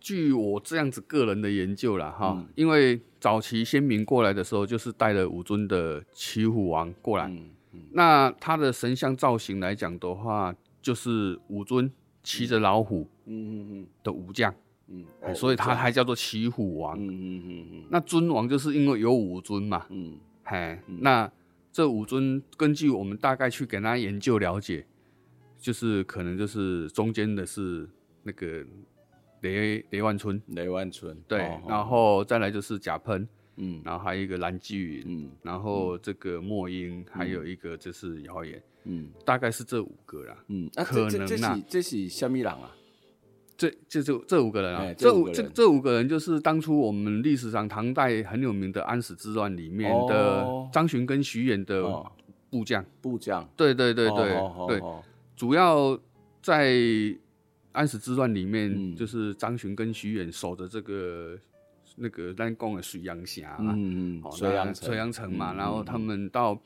[0.00, 13.86] 据我这样子个人的研究了，哈、嗯，因为早期先民过来的时候，就是带了五尊的骑虎王过来，嗯嗯、那他的神像造型来讲的话，就是五尊骑着老虎，嗯嗯嗯。
[14.02, 14.52] 的武将，
[14.88, 21.30] 嗯，嗯，所以他还叫做骑虎王，嗯嗯嗯嗯，那尊王就是因为有五尊嘛，嗯，嘿，那
[21.70, 24.86] 这五尊根据我们大概去给他研究了解，
[25.58, 27.88] 就是可能就是中间的是
[28.22, 28.64] 那个。
[29.40, 33.26] 雷雷万春，雷万春，对，哦、然后再来就是贾喷，
[33.56, 42.70] 嗯，然后还有一个蓝姬云，嗯，然后这个莫英，嗯、还有一个就是谣言，嗯，大概是这五个啦，嗯，可能这是这是虾米人啊？
[43.56, 51.82] 这这就这五个人啊，欸、这五这这五个人就是当初我们历史上唐代很有名的安史之乱里面的张巡跟徐远的
[52.50, 54.34] 部将，部将，对对对对
[54.68, 54.82] 对，
[55.34, 55.98] 主要
[56.42, 56.74] 在。
[57.72, 61.38] 安史之乱里面，嗯、就是张巡跟徐远守着这个
[61.96, 66.60] 那个咱讲的水阳峡嘛，嗯嗯，水阳水阳城嘛，嗯、然后他们到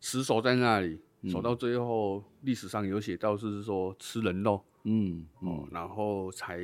[0.00, 6.60] 死守在那里，嗯、守到最后，历史上有写到是说吃人肉，嗯哦，嗯、然后才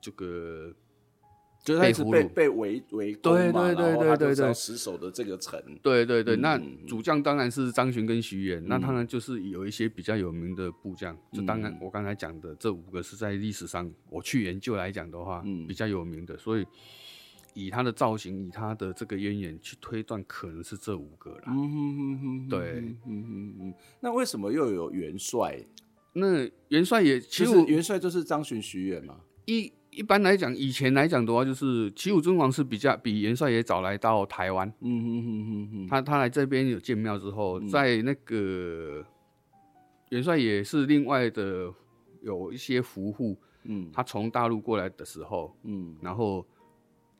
[0.00, 0.72] 这个。
[1.70, 5.62] 就是他一直被被围围攻嘛，对对对对对对，死守的这个城。
[5.80, 11.16] 对对对，那主将当然是张巡跟徐远，那当然就是有一些比较有名的部将。
[11.32, 16.66] 就当然我刚才讲的这五个是在历史上我去研究来讲的话，比较有名的，所以
[17.54, 21.52] 以他的造型，以他的这个渊源去推断，可能是这五个啦。
[22.48, 23.74] 对，嗯嗯嗯。
[24.00, 25.64] 那为什么又有元帅？
[26.14, 29.20] 那元帅也其实元帅就是张巡、徐远嘛。
[29.46, 34.72] 一一般来讲，以前来讲的话，就是齐武尊王是比较比元帅也早来到台湾。
[34.80, 39.04] 嗯哼哼哼哼，他他来这边有建庙之后，嗯、在那个
[40.10, 41.72] 元帅也是另外的
[42.22, 43.36] 有一些服务。
[43.64, 46.46] 嗯，他从大陆过来的时候，嗯，然后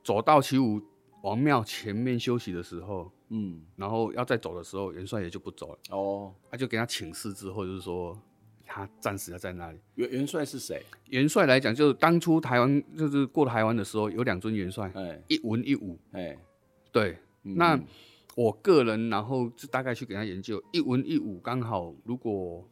[0.02, 0.80] 走到齐武
[1.22, 5.78] 王庙前面休息的时候，嗯，然后要再走的时候，元帅也就不走了。
[5.90, 8.16] 哦，他就给他请示之后，就是说。
[8.72, 9.80] 他暂时要在那里。
[9.96, 10.80] 元元帅是谁？
[11.06, 15.98] 元帅来讲，就是当初台湾就是过台湾的时候，有两尊元帅，哎、一文一武。
[16.12, 16.38] 哎、欸，
[16.92, 17.18] 对。
[17.42, 17.80] 嗯、那
[18.36, 22.64] 我个人，然后就大概去给他研究，一文一武刚好，如果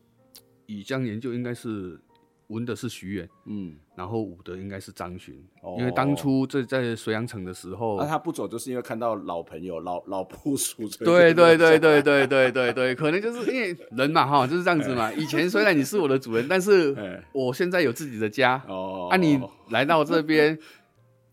[0.66, 2.00] 以这样研究，应该是。
[2.48, 10.88] 文的是徐远，嗯，然后武的应该是张巡，哦、因为当初在在水阳城的时候，那、啊、他不走，就是因为看到老朋友、老老部属。
[10.98, 15.12] 对对对对对对对对，可能就是因为人嘛，哈，就是这样子嘛。
[15.12, 19.38] 以前虽然你是我的主人，但是我现在有自己的家，哦，啊，你
[19.70, 20.58] 来到这边，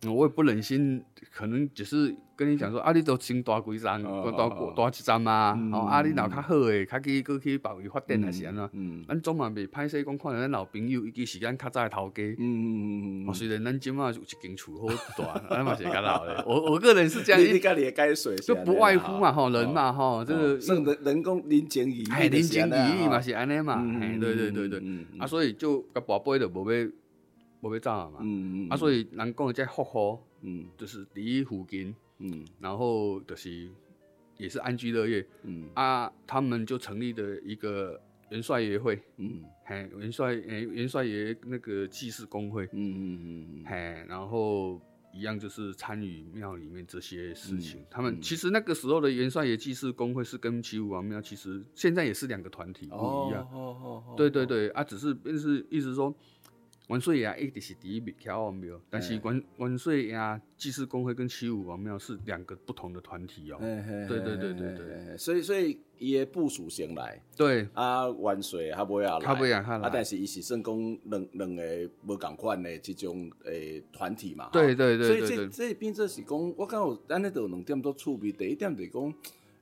[0.06, 2.15] 我也不忍心，可能只是。
[2.36, 5.58] 跟你讲说，啊，你都先大几站，大大大几站嘛。
[5.71, 8.69] 哦，啊，你闹较好诶，较去过去别位发展也是安怎？
[8.74, 12.24] 嗯，咱总嘛袂歹势讲，看着咱老朋友，伊其时间较早头家。
[12.24, 13.34] 嗯嗯嗯嗯。
[13.34, 16.43] 虽然咱即满有一间厝好大， 咱嘛是较老诶。
[16.45, 17.41] 我我个人是这样。
[17.41, 23.82] 你家里的解水，就不外乎嘛，吼人嘛，吼，这个人人工人情义义，人情义义嘛是安尼嘛。
[24.00, 24.84] 嘿，对对对对。
[25.19, 26.88] 啊，所以就甲跋杯就无要
[27.62, 28.19] 无要走嘛。
[28.21, 28.69] 嗯嗯。
[28.69, 31.95] 啊，所以人讲的这福和，嗯，就是伫附近。
[32.19, 33.69] 嗯，然后就是
[34.38, 35.69] 也是安居乐业，嗯。
[35.73, 44.80] 啊，他们就成立了一个元帅爷会，嗯，嘿，元帅诶，元帅爷那个祭祀公会，嗯嗯嗯嘿，然后
[45.13, 47.82] 一样就是参与庙里面这些事情。
[47.82, 56.15] 嗯、他们其实那个时候的元帅爷祭祀公会是跟齐武王庙其实现在也是两个团体不一样，哦哦哦哦、对对对，啊，只是就是意思说。
[56.88, 63.58] 元帅爷一直是第一名骑虎王庙，但是元元帅爷祭祀公会跟七五王庙是两个不同的团体哦。
[63.60, 74.50] 对对对对对，所以所以伊的部署先来，对啊，元帅他不会来，他不会来，啊，但是伊是算讲两两个无共款的这种诶团体嘛。
[74.52, 79.13] 对对对，所以这这变做是讲，我感觉咱咧都有两点都趣味，第一点就是讲。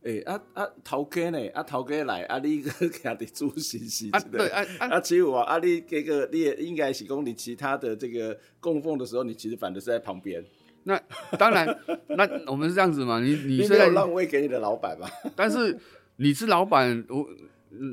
[0.03, 1.47] 诶，啊啊，头家呢？
[1.53, 10.43] 啊，头家来，啊，你个徛伫主神是啊，对啊啊，其实我啊，你这个你也应该是讲你其他的这个供奉的时候，你其实反正是在旁边。
[10.83, 10.99] 那
[11.39, 11.65] 当然，
[12.09, 15.07] 那我们是这样子嘛，你你你没有让位给你的老板嘛？
[15.37, 15.79] 但是
[16.17, 17.25] 你是老板，我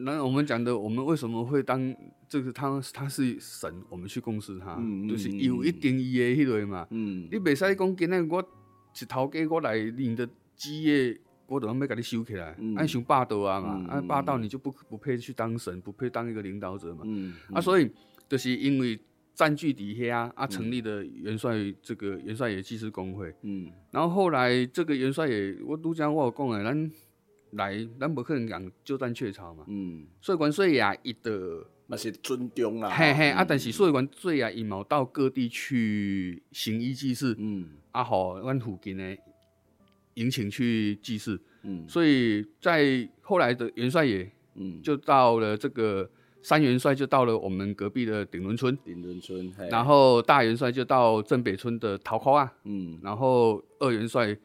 [0.04, 1.94] 那我们讲的，我们为什么会当
[2.28, 6.84] 这个他他是神，我们去供事他，嗯、就是有一定义的迄类嘛。
[6.90, 8.44] 嗯，你袂使讲今日我
[8.92, 11.16] 是头家，我来领的基业。
[11.50, 17.04] 我都要要给你收起来，安想霸道啊嘛，啊霸道你就不不配去当神，不配当一个领导者嘛。
[17.52, 17.90] 啊，所以
[18.28, 18.96] 就是因为
[19.34, 23.34] 占据底下啊，成立的元帅这个元帅爷祭祀公会。
[23.42, 26.90] 嗯，然后后来这个元帅爷，我都讲我有讲诶，咱
[27.52, 29.64] 来咱不可能讲鸠占鹊巢嘛。
[29.66, 32.90] 嗯，所以元帅爷伊的那是尊重啊。
[32.90, 39.18] 嘿嘿，啊，但是所以阮最啊，伊毛到各地去行医祭祀，嗯，啊，好，阮附近的
[40.14, 46.08] 迎请去祭祀，嗯，所以在后来的元帅也，嗯，就到了这个
[46.42, 54.36] 三元帅就到了我们隔壁的顶仑村，顶仑村，然后大元帅就到镇北村的桃花啊，嗯，然后二元帅。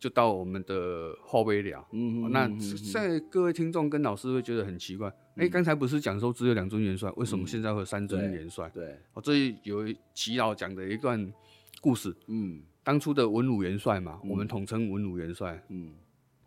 [0.00, 2.48] 就到我们的后背了，嗯嗯，那
[2.90, 5.06] 在各位听众跟老师会觉得很奇怪，
[5.36, 8.70] 哎、嗯，刚、欸、才不是讲说只有两尊元帅，为什么现在会有三尊元帅？
[8.72, 9.84] 对，我这里有
[10.14, 11.30] 齐老讲的一段
[11.82, 15.92] 故事，嗯，当初的文武元帅嘛，嗯、我们统称文武元帅，嗯，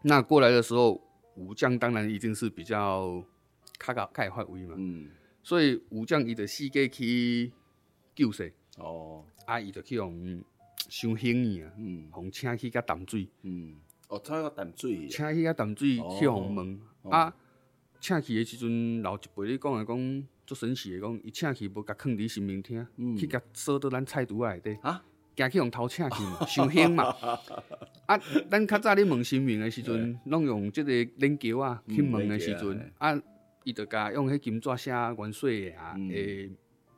[0.01, 1.01] 那过来的时候，
[1.35, 3.23] 武将当然一定是比较
[3.79, 5.07] 卡卡开发威嘛，嗯，
[5.41, 7.49] 所以武将伊的四界去
[8.13, 10.43] 救世，哦，啊，伊就去用。
[10.89, 13.77] 伤兴意啊，嗯，互请去甲淡水，嗯，
[14.09, 17.33] 哦，他要淡水，请去甲淡水去互问，啊，
[18.01, 22.85] 请去的时阵，老一辈咧讲诶，讲做神奇的，讲伊请去无甲囥伫神明厅，
[23.17, 25.01] 去甲锁到咱菜拄仔内底，啊，
[25.35, 27.03] 惊去用偷请去嘛，伤兴嘛，
[28.05, 28.17] 啊，
[28.49, 33.21] 咱较早咧问神明诶时阵，拢用即个领球啊去问诶时阵，啊，
[33.63, 35.77] 伊就甲用迄金纸写元帅爷
[36.09, 36.51] 诶。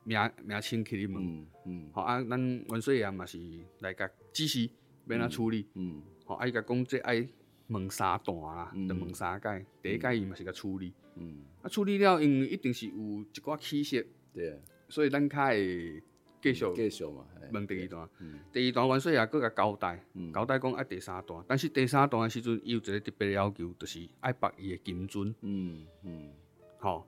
[0.08, 3.40] 名名称去咧问，嗯嗯，好啊，咱元帅爷嘛是
[3.80, 4.70] 来甲指示
[5.06, 7.26] 要哪处理，嗯，好，啊伊甲讲这爱
[7.66, 14.00] 问三段啦，就问三届，第一届伊嘛是甲处理，嗯，啊处理了，因为一定是有一寡起色，
[14.32, 14.56] 对，
[14.88, 16.00] 所以咱较会
[16.42, 18.08] 继续继续嘛，问第二段，
[18.52, 26.30] 第二段阮说也搁甲交代，交代讲爱第三段，但是第三段的时阵伊有一个特别要求，就是爱拔伊的金尊，嗯嗯，
[26.78, 27.06] 好，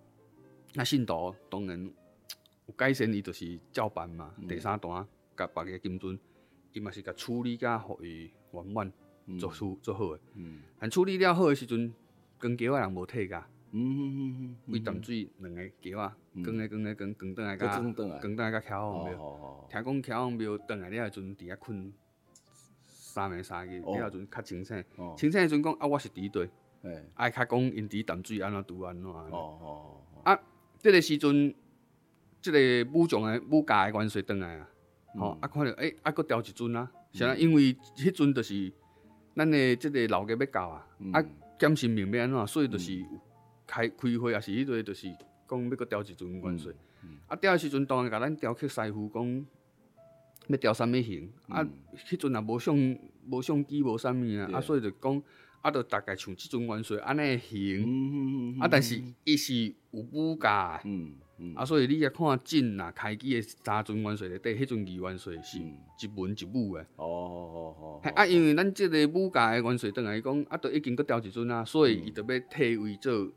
[0.75, 1.91] 那信徒当然。
[2.67, 4.31] 有改善，伊就是照办嘛。
[4.37, 5.03] 嗯、第三段，
[5.35, 6.19] 甲别个金尊，
[6.75, 8.93] 伊嘛是甲处理甲互伊圆满，
[9.41, 10.21] 做出做好诶。
[10.35, 11.91] 嗯，但处理了好诶时阵，
[12.39, 13.49] 扛轿仔人无退价。
[13.73, 19.69] 嗯嗯嗯嗯，规淡水两个桥仔，扛诶扛诶扛，扛倒来甲，扛倒来甲徛好庙。
[19.71, 21.93] 听讲徛好庙，倒来了诶阵，伫遐困
[22.87, 24.85] 三暝三日，了诶阵较清醒。
[25.17, 26.49] 清醒诶阵讲啊，我是伫佗。
[26.83, 29.05] 诶，爱较讲因伫淡水安怎拄安怎。
[29.05, 30.01] 哦哦。
[30.25, 30.39] 啊，
[30.81, 31.55] 这个时阵。
[32.41, 32.59] 即个
[32.93, 34.69] 武将诶武家诶元帅倒来啊，
[35.19, 37.41] 吼、嗯，啊看着诶，啊搁调一尊啊，啥、嗯？
[37.41, 38.73] 因为迄阵就是
[39.35, 41.21] 咱诶即个老家要到啊，嗯、啊
[41.59, 42.93] 检神明要安怎，所以就是
[43.69, 45.07] 开开会，也是迄个，就是
[45.49, 46.73] 讲要搁调一尊元帅。
[47.29, 49.47] 啊调诶时阵，当然甲咱调去师傅讲
[50.49, 52.75] 要调啥物型，嗯、啊，迄阵也无相
[53.31, 55.23] 无相机无啥物啊，啊，所以就讲
[55.61, 59.55] 啊，着大概像即尊元帅安尼型，啊，但是伊是
[59.93, 60.81] 有武家。
[60.85, 66.83] 嗯嗯、啊，所以你也看进啊，开机的三尊元帅内底，迄尊二元帅是一文一武的。
[66.97, 68.11] 哦哦哦。
[68.17, 73.31] 啊，因为咱即个武家的元帅等来讲，啊，都已经搁调一尊啊，所以伊就要退位做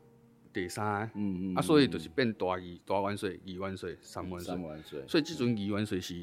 [0.52, 1.10] 第三。
[1.14, 1.54] 嗯嗯。
[1.54, 4.54] 啊，所以就是变大二大元岁、二元岁、三元帅。
[4.54, 5.00] 三元帅。
[5.08, 6.14] 所以这阵二元岁是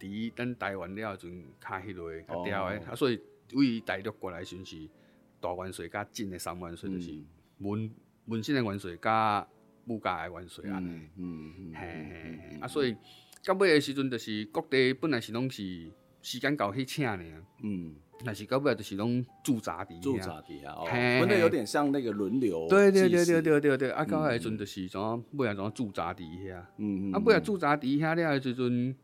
[0.00, 3.20] 伫咱台湾了阵较迄落较调的，啊，所以
[3.52, 4.88] 为大陆过来算是
[5.40, 7.12] 大元帅加进的三元岁，就是
[7.58, 7.90] 文
[8.26, 9.46] 文姓的元帅加。
[9.86, 12.96] 武家的元岁啊，嗯嗯嘿嘿嘿，啊，所以
[13.44, 17.22] 到尾的时阵，就是各地本来是拢是时间到去请呢，
[17.62, 20.84] 嗯，但是到尾就是拢驻扎伫，驻扎伫啊，
[21.20, 25.00] 分的有点像那个轮流，对对对对对对对，啊，到尾阵就是怎
[25.32, 28.94] 尾啊怎驻扎伫遐，嗯嗯，啊尾啊驻扎伫遐了的时阵，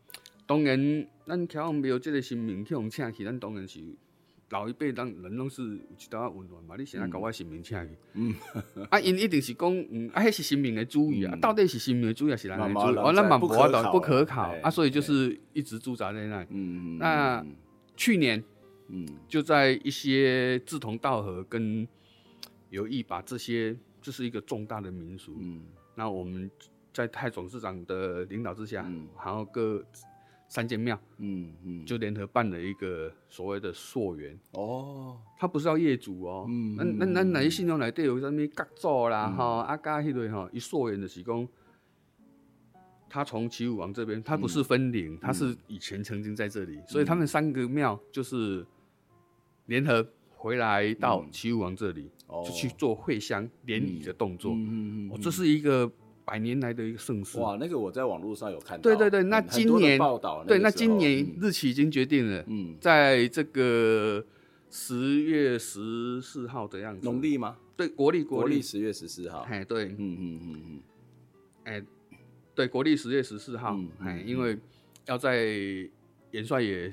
[0.45, 3.79] 当然咱桥上庙即个新民去互请去，咱当然是。
[4.49, 8.35] 老一辈人人拢是有一道温暖嘛，你现在搞我新民请去，嗯，
[8.89, 12.97] 啊，因一定是讲，嗯，啊，迄是新民的主意啊，到底是新民的主意还是咱的主意？
[12.97, 16.47] 哦，咱蛮不可考，不可考啊，所以就是一直驻扎在那里。
[16.49, 17.41] 嗯，那
[17.95, 18.43] 去年，
[18.91, 21.87] 嗯，就在一些志同道合跟
[22.69, 25.63] 有意把这些，这是一个重大的民俗，嗯，
[25.95, 26.49] 那我们
[26.93, 29.83] 在太总市长的领导之下，嗯，然后各。
[30.53, 34.37] 三间庙，嗯嗯，就联合办了一个所谓的溯源。
[34.51, 41.47] 哦，他不是要业主哦，嗯，那那那哪些信众来对有什么角做啦哈，啊加迄类哈，一溯源的是讲，
[43.07, 48.67] 他从齐武王这边，他不是分灵，他是以前曾经在这里，所以他们三个庙就是
[49.71, 50.05] 联合
[50.35, 52.11] 回来到齐武王这里，
[52.45, 55.89] 就去做会乡联谊的动作，嗯嗯，哦，这是一个。
[56.23, 57.57] 百年来的一个盛事哇！
[57.59, 58.83] 那个我在网络上有看到。
[58.83, 62.45] 对对对，那今年报道，对，那今年日期已经决定了。
[62.47, 64.23] 嗯，在这个
[64.69, 67.03] 十月十四号的样子。
[67.03, 67.57] 农历吗？
[67.75, 69.39] 对，国历国历十月十四号。
[69.49, 70.79] 哎，对，嗯嗯嗯嗯，
[71.65, 71.83] 哎，
[72.53, 73.77] 对，国历十月十四号。
[73.99, 74.57] 哎，因为
[75.07, 75.43] 要在
[76.29, 76.89] 元帅爷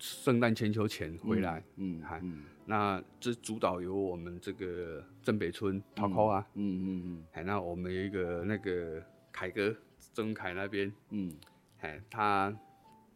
[0.00, 1.62] 圣诞千秋前回来。
[1.76, 2.20] 嗯，还。
[2.66, 9.74] 那这主导由我们这个镇北村桃口啊，嗯嗯嗯，哎，那我们有一个那个凯哥
[10.14, 11.32] 曾凯那边，嗯，
[11.80, 12.56] 哎，他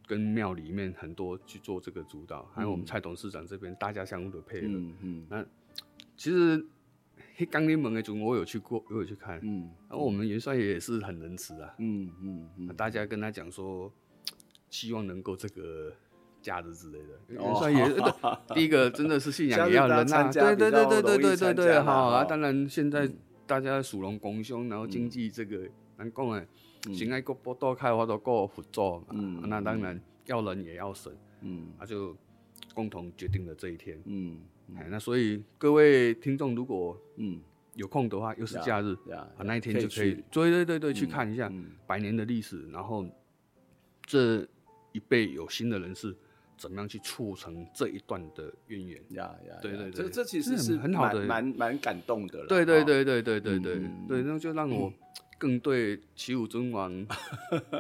[0.07, 4.67] 跟庙里面很多去做这个主导，还有我们蔡董事长这边，大家相互的配合。
[4.67, 5.47] 嗯嗯，那
[6.17, 6.67] 其实
[7.37, 9.39] 黑钢联盟的组我有去过，我有去看。
[9.45, 11.75] 嗯，然后我们元帅也是很仁慈啊。
[11.79, 13.93] 嗯嗯嗯，大家跟他讲说，
[14.69, 15.95] 希望能够这个
[16.45, 17.19] 假日之类的。
[17.29, 17.85] 元哦帅爷，
[18.55, 20.31] 第一个真的是信仰也要人啊。
[20.31, 22.23] 对对对对对对对对，好啊。
[22.23, 23.11] 当然现在
[23.47, 25.67] 大家属龙拱凶，然后经济这个
[25.97, 26.47] 难讲哎。
[26.93, 32.15] 现在各波多开发都各辅助嘛，嗯，那当然要人也要神，嗯，他就
[32.75, 34.39] 共同决定了这一天，嗯，
[34.77, 37.41] 哎那所以各位听众如果嗯。
[37.77, 41.51] 有空的话，又是假日，啊，那一天就可以，对对对对，去看一下
[41.89, 43.05] 百年的历史，然后
[44.07, 44.47] 这
[44.93, 46.17] 一辈有新的人士
[46.57, 54.93] 怎么样去促成这一段的渊源，呀呀，对对对，这这其实是很好的，蛮蛮感动的，对对对对对对对对，那就让我。
[55.45, 57.07] 更对齐武尊王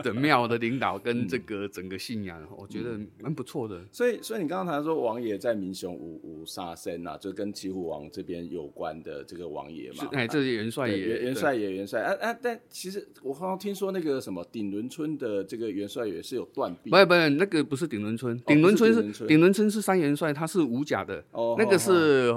[0.03, 3.81] 的庙的领导跟这个整个信仰，我觉得蛮不错的。
[3.91, 10.07] 所以，所以你刚刚谈说王爷在民雄五五杀生啊，就跟齐武王这边有关的这个王爷嘛。
[10.13, 12.39] 哎，这是元帅爷，元帅爷，元帅啊啊！
[12.43, 16.91] 但其实我刚刚听说那个什么顶轮村的这个元帅爷是有断臂。
[16.91, 21.25] 不是不是，那个不是顶轮村，顶轮村是顶轮村是三元帅，他是武甲的。
[21.31, 22.31] 哦，那个是。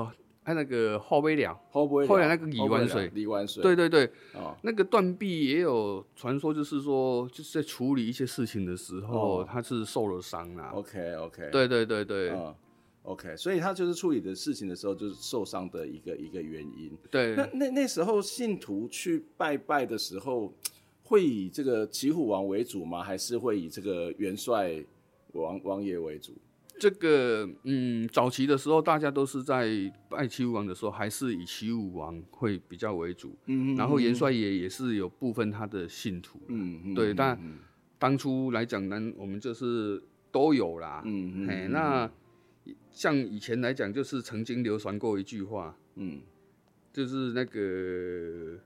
[0.48, 10.72] 他那个后背了，后来那个李万水，李万水，对对对，哦、那个断臂也有传说，就是说就是在处理一些事情的时候，哦、他是受了伤啦。
[10.74, 12.56] OK OK，对对对对、嗯、
[13.04, 16.98] ，OK，所以他就是处理的事情的时候，就是受伤的一个一个原因。
[17.12, 20.54] 对，那那那时候信徒去拜拜的时候，
[21.04, 23.04] 会以这个骑虎王为主吗？
[23.04, 24.82] 还是会以这个元帅
[25.34, 26.32] 王王爷为主？
[26.80, 29.70] 这个嗯，早期的时候，大家都是在
[30.10, 33.36] 拜齐武王的时候，还是以齐武王会比较为主。
[33.46, 36.40] 嗯，然后元帅爷也是有部分他的信徒。
[36.48, 36.94] 嗯嗯。
[36.94, 37.40] 对，但
[37.98, 40.02] 当初来讲呢，我们就是
[40.32, 41.02] 都有啦。
[41.06, 41.72] 嗯嗯。
[41.72, 42.10] 那
[42.92, 45.78] 像以前来讲，就是曾经流传过一句话。
[45.96, 46.22] 嗯。
[46.94, 48.60] 就是那个。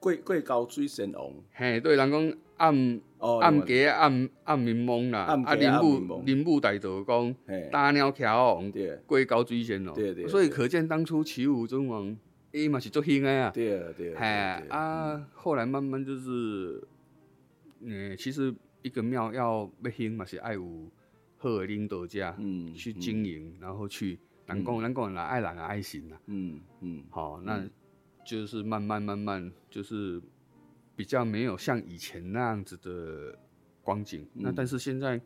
[0.00, 7.34] 贵贵高追神王，嘿，对，人讲暗暗家暗暗民梦啦，啊，林木林木大道讲
[7.72, 8.72] 大鸟桥王，
[9.06, 12.14] 过高水神王，对对，所以可见当初齐武尊王
[12.52, 14.26] 伊嘛是做兴的啊，对对，嘿
[14.68, 16.86] 啊，后来慢慢就是，
[17.80, 20.90] 嗯，其实一个庙要要兴嘛是爱有
[21.38, 27.66] 好的领导者，嗯，去经营，然后去，人讲人讲啦爱人爱心啦，嗯嗯，好那。
[28.22, 30.20] 就是慢慢慢慢，就是
[31.00, 33.34] 比较没有像以前那样子的
[33.80, 34.20] 光景。
[34.34, 35.18] 嗯、那但是现在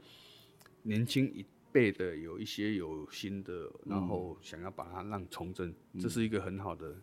[0.85, 6.95] 年轻一辈的有一些有新的，然后想要把它让重振，嗯、这是一个很好的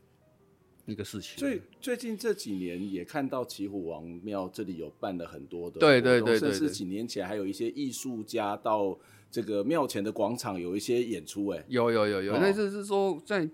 [0.86, 1.38] 一个事情。
[1.38, 8.98] 所以最近这几年也看到骑虎王庙这里有办了很多的，对对对，对，对，甚至几年前还有一些艺术家到
[9.30, 11.48] 这个庙前的广场有一些演出。
[11.48, 13.50] 哎，有有有有，那就是说在。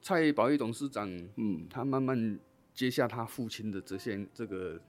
[0.00, 2.38] 蔡宝玉董事长，嗯，他慢慢
[2.78, 4.80] 接下他父亲的这些这个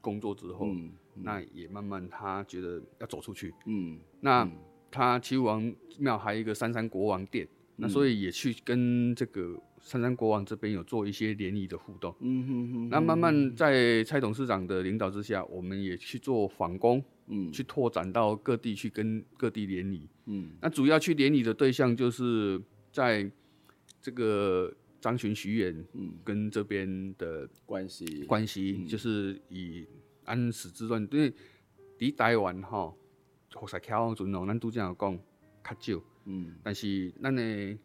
[0.00, 4.48] 工作之后，嗯嗯、那也慢慢他觉得要走出去，嗯，那
[4.88, 22.62] 他齐武王庙还有一个三山国王殿，嗯、那所以也去跟这个三山国王这边有做一些联谊的互动，嗯哼哼，那慢慢在蔡董事长的领导之下，我们也去做访工，嗯，去拓展到各地去跟各地联谊，嗯，那主要去联谊的对象就是
[22.92, 23.28] 在。
[24.00, 24.70] 这个
[25.04, 28.24] 张巡徐远，嗯，跟这边的关系。
[28.24, 29.86] 关系，就是以
[30.24, 31.30] 安史之乱，因为
[31.98, 32.90] 离台湾哈，
[33.52, 35.14] 火柴桥阵哦，咱都这样讲
[35.62, 37.78] 较少，嗯，但是咱的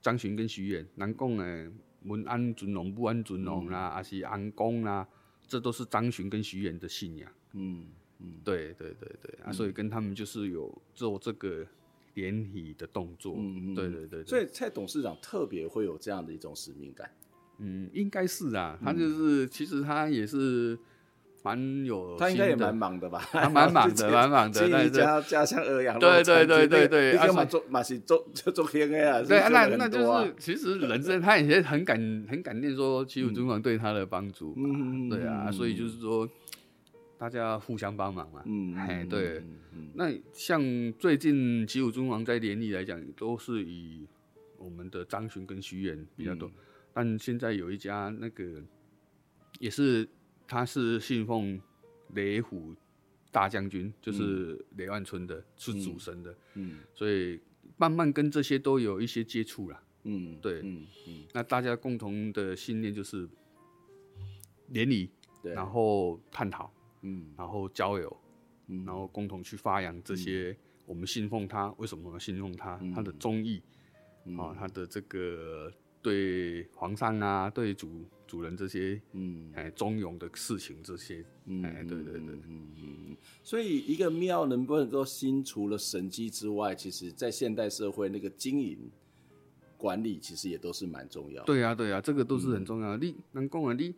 [0.00, 1.72] 张巡跟徐远，咱讲的
[2.04, 5.04] 文安尊龙、武安尊龙啦，还是安公啦，
[5.48, 7.88] 这都是张巡跟徐远的信仰，嗯
[8.20, 11.66] 嗯，对对对对，啊，所以跟他们就是有做这个。
[12.14, 17.10] 联谊的动作，嗯，对对对，所以蔡董事长特别会有这样的一种使命感，
[17.58, 20.78] 嗯，应该是啊，他就是其实他也是
[21.42, 31.96] 蛮有，他应该也蛮忙的吧，他蛮忙的，蛮忙的， 在家家乡二阳，对对对对对，干嘛做嘛是做就做天啊，对，那那就是其实人生他也很感
[32.28, 36.28] 很感念说齐武尊王对他的帮助，嗯，对啊，所以就是说。
[37.20, 39.44] 大家互相帮忙嘛，嗯，哎，对，
[39.92, 40.62] 那像
[40.94, 44.06] 最近齐鲁尊王在联谊来讲，都是以
[44.56, 46.50] 我们的张巡跟徐远比较多，
[46.94, 48.62] 但现在有一家那个
[49.58, 50.08] 也是，
[50.48, 51.60] 他是信奉
[52.14, 52.74] 雷虎
[53.30, 57.38] 大将军，就是雷万春的，是主神的，嗯，所以
[57.76, 63.28] 慢慢跟这些都有一些接触了，嗯，对，嗯嗯，那大家共同的信念就是
[64.68, 65.10] 联谊。
[65.42, 66.70] 对，然后探讨，
[67.02, 67.32] 嗯。
[67.36, 68.16] 然后交流，
[68.84, 73.62] 然后共同去发扬这些我们信奉他，为什么信奉他，他的忠义，
[74.38, 75.72] 啊，他的这个
[76.02, 79.52] 对皇上啊，对主主人这些，嗯。
[79.54, 81.24] 哎，忠勇的事情这些，
[81.64, 88.90] 哎，对对对，嗯嗯所以一个庙能不能够兴，除了神迹之外，其实在现代社会那个经营
[89.76, 91.46] 管理，其实也都是蛮重要的。
[91.46, 93.04] 对啊对啊，这个都是很重要的。
[93.04, 93.94] 你能讲啊，你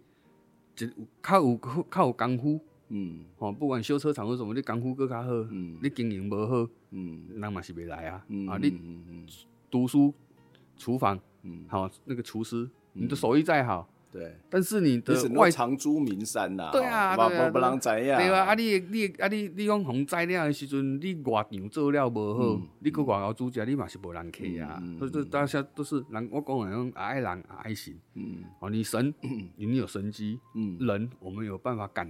[0.78, 0.90] 一
[1.20, 2.60] 靠有靠有功夫。
[2.94, 5.78] 嗯，哦，不管修车厂或什么，你功夫搁较好，嗯。
[5.82, 7.22] 你经营无好，嗯。
[7.34, 8.22] 人嘛是袂来啊。
[8.28, 8.78] 嗯啊，你
[9.70, 10.12] 读书、
[10.76, 11.64] 厨房，嗯。
[11.68, 24.82] 好，那个厨师，你的手艺再好，对，但是你的你外外长租名山呐，对啊不对啊不不让知呀，对啊，啊你你啊你你讲红灾了的时阵，你外场做了无好，你搁外口煮食，你嘛是无人客啊。
[24.98, 28.44] 所以这大家都是人，我讲的种爱人爱神，嗯。
[28.60, 29.14] 哦，你神，
[29.56, 30.76] 你有神机，嗯。
[30.78, 32.06] 人我们有办法感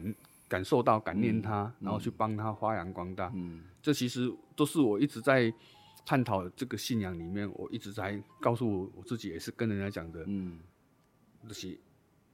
[0.52, 3.32] 感受到、感念他，然后去帮他发扬光大。
[3.34, 3.62] 嗯。
[3.80, 5.50] 这其实都是我一直在
[6.04, 10.58] 探讨这个信仰里面，我一直在告诉我我自己，也是跟人家讲的，嗯。
[11.48, 11.80] 就是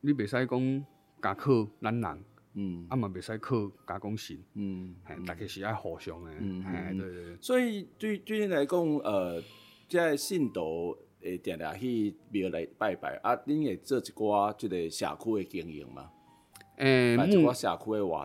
[0.01, 0.87] 你袂使讲
[1.23, 2.87] 家靠咱人，嗯。
[2.91, 9.41] 啊嘛袂使靠加讲神，嗯，哎，大家是爱互相的，嗯哎，对对对，所以对对你来讲，呃，
[9.89, 16.11] 在信徒会定定去庙来拜拜啊，恁会做一寡即个社区的经营嘛？
[16.79, 17.37] 哎，办一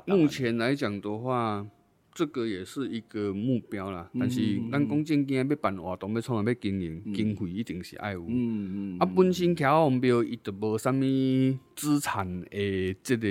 [0.05, 1.65] 目前来讲的话，
[2.13, 4.07] 这个也是一个目标啦。
[4.19, 4.39] 但是
[4.71, 8.21] 咱讲正经要办活动，要创业，要经营，经费一定是爱有。
[8.27, 13.27] 嗯嗯啊，本身徛王庙伊就无啥物资产诶这个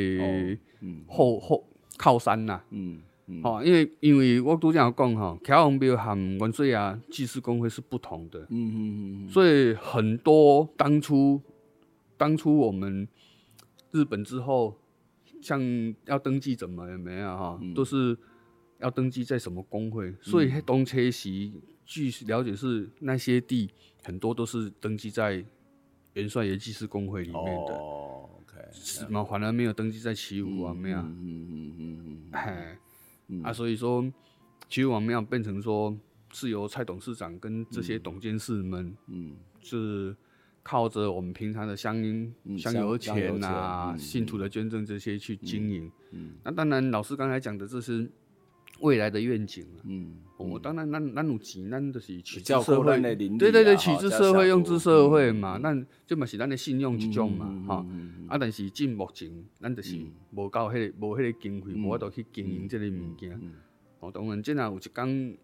[1.06, 1.64] 后后
[1.96, 2.64] 靠山啦。
[2.70, 8.40] 嗯嗯吼，因为因为我拄则有讲吼，徛王庙和元帅啊祭祀公会是不同的。
[8.40, 11.40] 嗯嗯嗯所以很多当初
[12.16, 13.06] 当初我们
[13.92, 14.76] 日本之后，
[15.43, 15.61] 像
[16.07, 18.16] 要登记怎么也没有哈，都是
[18.78, 20.14] 要登记在什么工会。
[20.22, 23.68] 所以东切西，据了解是那些地
[24.03, 25.45] 很多都是登记在
[26.14, 29.22] 元帅爷祭祀工会里面的，哦，OK，是嘛？
[29.24, 31.03] 反而没有登记在旗武王庙。
[31.03, 31.18] 嗯
[31.51, 32.78] 嗯嗯嗯哎，
[33.43, 34.11] 啊，所以说
[34.68, 35.95] 旗武王庙变成说
[36.32, 38.97] 是由蔡董事长跟这些董监事们。
[39.09, 40.16] 嗯是
[40.62, 41.94] 靠着我们平常的香
[42.56, 45.90] 香油香油钱啊、信徒的捐赠这些去经营。
[46.12, 48.08] 嗯那当然，老师刚才讲的这是
[48.80, 49.82] 未来的愿景了。
[49.84, 55.58] 嗯我当然，咱咱有钱，咱就是取之照顾社会对对对，取之社会，用之社会嘛。
[55.58, 57.86] 咱这嘛是咱的信用一种嘛，嗯哈。
[58.28, 59.96] 啊，但是进目前，咱就是
[60.32, 63.40] 无够迄个无迄个经费，无法度去经营这个物件。
[64.00, 65.36] 哦，当然，真若有一天，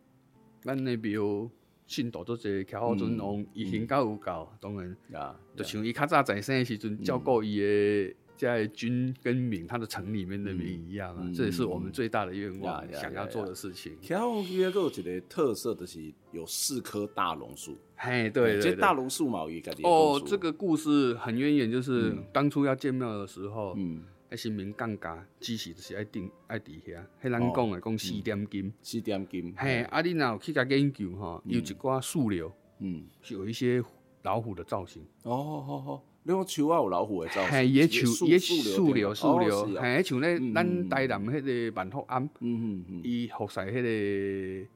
[0.62, 1.51] 咱的庙
[1.89, 4.97] 信徒都济，徛好尊王，伊行教有够，当然。
[5.12, 13.97] 啊，就像伊较早在生的时阵，照顾伊的在军跟民，他的城里面的民一样啊，这也是我们最大的愿望，想要做的事情。
[14.03, 14.14] 其实
[14.55, 17.76] 约个有一个特色，就是有四棵大榕树。
[17.97, 18.61] 嘿，对。
[18.61, 28.72] 这大榕树嘛，有一个哦，这个故事很渊源，就是当初要建庙的时候，嗯，迄新民降价，支持就是爱定爱伫遐，迄咱讲诶讲四点金。
[28.83, 29.55] 四点金。
[29.57, 33.83] 嘿，啊，你若有去甲研究吼，有一寡树瘤，嗯，是有一些
[34.22, 35.03] 老虎的造型。
[35.22, 37.51] 哦好好，你讲树啊有老虎的造型。
[37.51, 39.83] 嘿，伊诶树，伊诶树树瘤，树瘤，是啊。
[39.83, 42.22] 嘿，像咧咱台南迄个万福庵。
[42.24, 43.01] 嗯嗯嗯。
[43.03, 44.66] 伊服侍迄个、迄、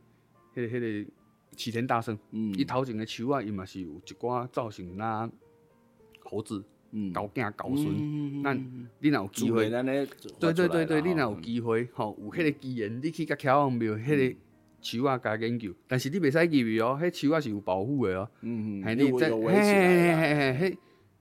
[0.55, 1.11] 个、迄、个
[1.57, 2.55] 齐天大圣，嗯。
[2.55, 5.31] 伊头前的树啊，伊嘛是有一寡造型啦，
[6.25, 7.89] 猴子、嗯，高囝、高孙。
[7.99, 8.57] 嗯咱
[9.01, 9.71] 你若有机会，
[10.39, 14.37] 对对对对，你若有机机会，吼，有迄个机缘，你去甲徛王庙迄个
[14.81, 18.29] 树啊，甲研究，但是你袂使入去哦，迄树啊是有保护的哦。
[18.43, 20.21] 嗯嗯，嘿，你有围起来啦。
[20.21, 20.77] 嘿嘿嘿，迄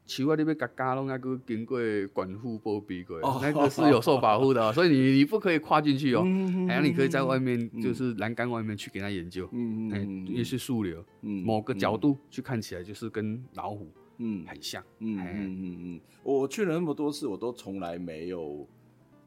[0.07, 1.80] 树啊，你要甲加拢，还佫经过
[2.11, 6.24] 管护保庇过哦，那个是有受保护的哦， 所以你你不可以跨进去哦。
[6.26, 13.91] 嗯还有你可以在外面，就是栏杆外面去给他研究，哎嗯嗯，也是树瘤，嗯某个角度去看起来就是跟老虎
[14.22, 14.84] 嗯很像。
[14.99, 18.67] 嗯哎嗯嗯嗯，我去了那么多次，我都从来没有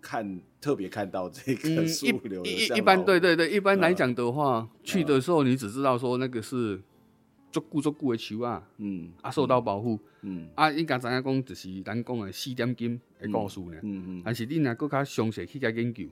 [0.01, 6.81] 看特别看到这个嗯，树瘤一的像一一般对对对，一般来讲的话，去的时候你只知道说那个是
[7.51, 13.77] 足久足久的树啊，嗯啊受到保护，嗯啊应该知影讲就是咱讲的四点金的故事呢。
[13.83, 16.05] 嗯嗯但是你若更较详细去甲研究，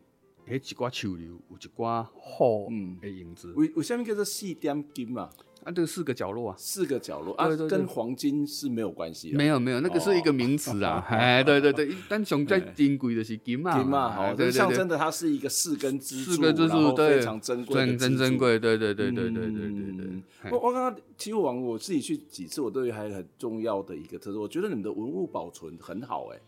[0.47, 5.31] 迄一寡树流有一寡好嗯的影子，为为什么叫做四点金嘛？
[5.65, 6.57] 啊，这四个角落啊。
[6.59, 7.33] 四个角落。
[7.37, 7.79] 啊对对，对。
[7.79, 9.37] 跟黄金是没有关系的。
[9.37, 14.51] 没有没有，那个是一个名词啊，哎，对对对，但上最珍贵的是金啊，金嘛，哎好，对对对。
[14.51, 26.41] 这象征的它是一个四根支柱，四根支柱，非常珍贵的真真珍贵，对对对对对对对对我我刚刚其实我我自己去几次，我都有还很重要的一个特色，我觉得你们的文物保存很好、欸，哎，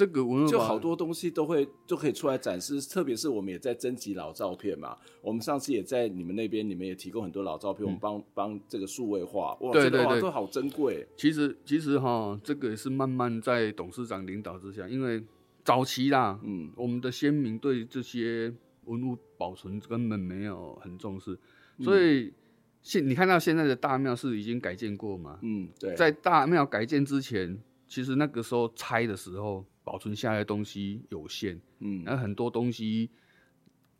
[0.00, 4.96] 这个文物就好多东西都会都可以出来展示，特别是我们也在征集老照片嘛。
[5.20, 11.06] 我们上次也在你们那边，你们也提供很多老照片，嗯、我们帮帮这个数位化，哇，对对对，这个、都好珍贵。
[11.18, 15.22] 其实其实哈，这个也是慢慢在董事长领导之下，因为
[15.62, 18.50] 早期啦，嗯，我们的先民对这些
[18.86, 21.38] 文物保存根本没有很重视，
[21.76, 22.32] 嗯、所以
[22.80, 25.38] 现你看到现在的大庙是已经改建过嘛？
[25.42, 29.62] 嗯，对，在大庙改建之前，其实那个时候拆的时候。
[29.82, 33.10] 保存下来的东西有限，嗯，那很多东西，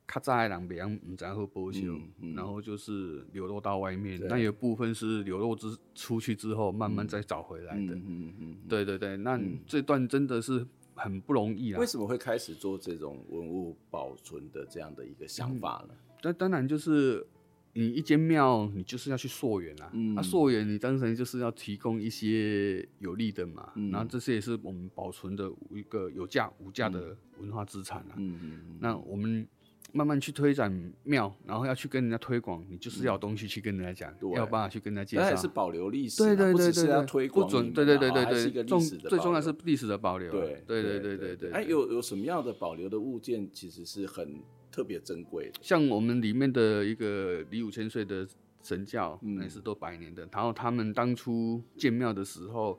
[0.06, 11.80] 卡在两边唔知好保修，嗯嗯、然后就是流落到外面，那有部分是流落之出去之后，慢慢再找回来的，嗯嗯嗯，对对对，那这段真的是很不容易啊。
[11.80, 15.94] 为什么会开始做这种文物保存的这样的一个想法呢？
[16.22, 17.26] 那、嗯、当然就是。
[17.72, 19.90] 你一间庙，你就是要去溯源啊。
[19.92, 23.70] 嗯、啊，溯源你当然就是要提供一些有利的嘛。
[23.76, 28.14] 嗯、然后这些也是我们保存的一个有价无价的文化资产啊。
[28.16, 28.78] 嗯嗯嗯。
[28.80, 29.46] 那我们
[29.92, 35.30] 慢慢去推展庙，然后要去跟人家推广，你就是要有东西去跟人家讲，嗯、要有办法去跟人家介绍。
[35.30, 40.30] 但是保留历史、啊，对对对对，要推广，不准，对对对对对，对重最重要是历史的保留。
[40.32, 41.50] 对对对对对对。
[41.52, 44.40] 哎，有有什么样的保留的物件，其实是很。
[44.70, 48.26] 特别珍贵，像我们里面的一个李五千岁的
[48.62, 50.28] 神教，也是都百年的。
[50.32, 52.78] 然后他们当初建庙的时候，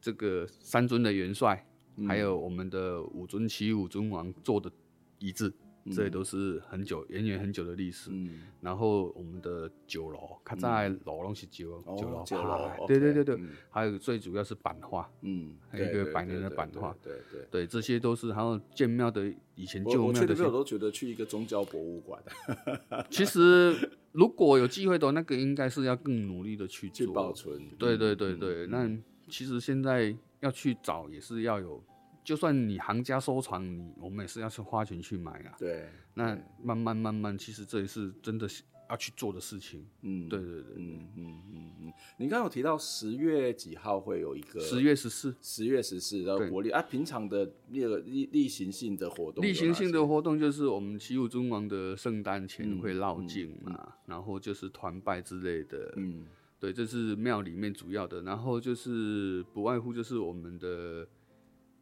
[0.00, 1.66] 这个三尊的元帅，
[2.06, 4.70] 还有我们的五尊七五尊王坐的
[5.18, 5.52] 椅子。
[5.88, 8.10] 这些都是很久、源远很久的历史。
[8.12, 13.38] 嗯，然后我们的酒楼，它在楼东西酒酒楼，酒楼，对对对对，
[13.70, 18.32] 还有最主要是版画，嗯，还有一个百年的版画，对对对，这些都是。
[18.32, 22.22] 还有建庙的以前旧庙的，我都觉得去一个宗教博物馆。
[23.10, 27.68] 其实如果有机会的，那个应该是要更努力的去做保存。
[27.78, 28.88] 对对对对，那
[29.28, 31.82] 其实现在要去找也是要有。
[32.28, 35.56] 就算你行家收藏，你我们也是要去花钱去买啊。
[35.58, 38.46] 对，那慢慢慢慢，其实这也是真的
[38.90, 39.86] 要去做的事情。
[40.02, 41.92] 嗯，对对对，嗯嗯嗯嗯。
[42.18, 44.60] 你刚刚有提到十月几号会有一个？
[44.60, 55.94] 十月十四，十月十四，然后国历啊，平常的那个例例行性的活动，例行性的活动就是我们齐武尊王的圣诞前会绕境嘛，然后就是团拜之类的。
[55.96, 56.26] 嗯，
[56.60, 61.08] 对，这是庙里面主要的，然后就是不外乎就是我们的。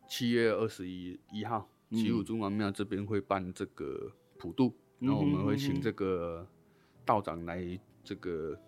[0.08, 6.46] 七月二十一一号，齐鲁中王庙这边会办这个普渡，嗯、然后我们会请这个
[7.04, 8.58] 道长来这个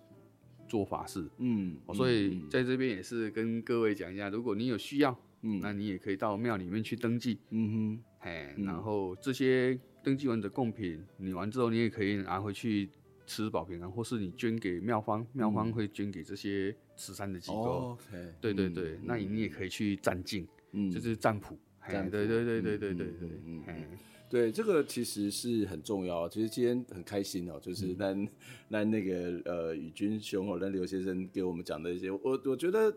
[0.67, 1.29] 做法事。
[1.39, 7.39] 嗯，所以在这边也是跟各位讲一下，如果你有需要，嗯，那你也可以到庙里面去登记。
[7.51, 12.91] 嗯哼，嘿，然后这些登记完的贡品，你完之后你也可以拿回去
[13.27, 17.97] 吃保平安，或是你捐给庙方，庙方会捐给这些慈善的机构。
[18.41, 20.47] 对对对，嗯、那你也可以去赞进。
[20.73, 21.57] 嗯，就是占卜，
[21.89, 23.65] 对对对对对对对对，嗯，
[24.29, 26.29] 对，这个其实是很重要。
[26.29, 28.15] 其实今天很开心哦，就是那
[28.69, 32.95] 那那个呃宇军兄哦，那刘先生给我们讲的一些，我我觉得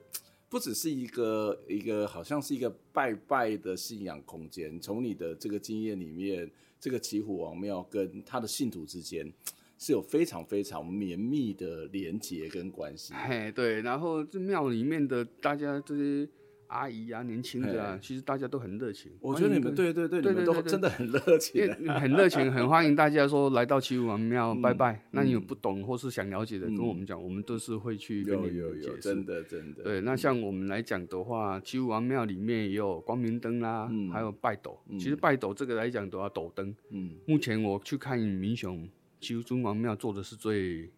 [0.49, 4.77] 不只是一个一个，好像是一个拜拜的信仰空间。
[4.81, 9.31] 从你的这个经验里面，这个骑虎王庙跟他的信徒之间
[9.77, 13.13] 是有非常非常绵密的连结跟关系。
[13.13, 16.27] 嘿，对，然后这庙里面的大家这些。
[16.71, 19.11] 阿姨啊，年轻的啊，其实大家都很热情。
[19.19, 21.67] 我觉得你们对对对，你们都真的很热情，
[21.99, 25.03] 很热情，很欢迎大家说来到七武王庙拜拜。
[25.11, 28.99] 那你有不懂或是想了解的，跟我们讲，我们都是会去跟你们解释。
[28.99, 29.83] 真的真的。
[29.83, 34.79] 对，那像我们来讲的话，七武王庙里面也有光明灯啦，还有拜斗。
[34.91, 36.73] 其实拜斗这个来讲都要斗灯。
[36.89, 37.11] 嗯。
[37.25, 38.87] 目前我去看民雄
[39.19, 40.89] 七武尊王庙做的是最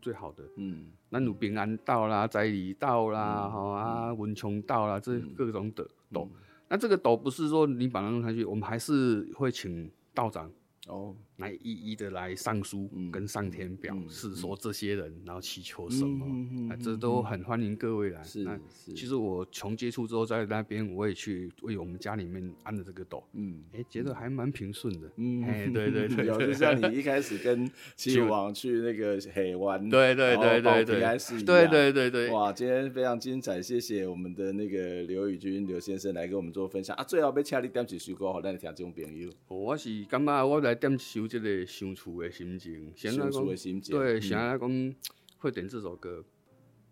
[0.00, 0.44] 最好的。
[0.56, 0.86] 嗯。
[1.10, 6.28] 咱有平安道啦、宅里道啦、好、嗯、啊、文琼道啦，这各种的斗。
[6.32, 10.50] 嗯、那这个斗不是说你把它弄上去，我们还是会请道长。
[10.86, 18.22] 哦，来一一的来上书，跟上天表示说这些人，然后祈求什么，这都很欢迎各位来。
[18.22, 18.46] 是，
[18.94, 25.10] 其实我从接触之后，在那边我也去为我们家里面安了这个斗，嗯，哎，觉得还蛮平顺的。
[25.16, 37.04] 嗯，哎，对对对， 就像你一开始跟齐武王去那个海湾，对对对对对，对对对对，哇，今天非常精彩，谢谢我们的那个刘宇君刘先生来跟我们做分享啊。
[37.04, 39.30] 最后被请你点几首歌，好，让你听众朋友。
[39.46, 40.80] 我是感觉我来。
[40.80, 44.94] 点收这个相处的心情，想来讲，对，想来讲
[45.38, 46.24] 会点这首歌，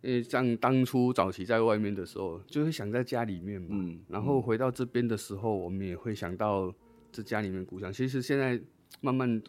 [0.00, 6.72] 因为像当初早期在外面的时候，就会想在家里面嘛，嗯、然后回到这边的时候，我们也会想到
[7.10, 7.92] 这家里面故乡。
[7.92, 8.60] 其实现在
[9.00, 9.42] 慢慢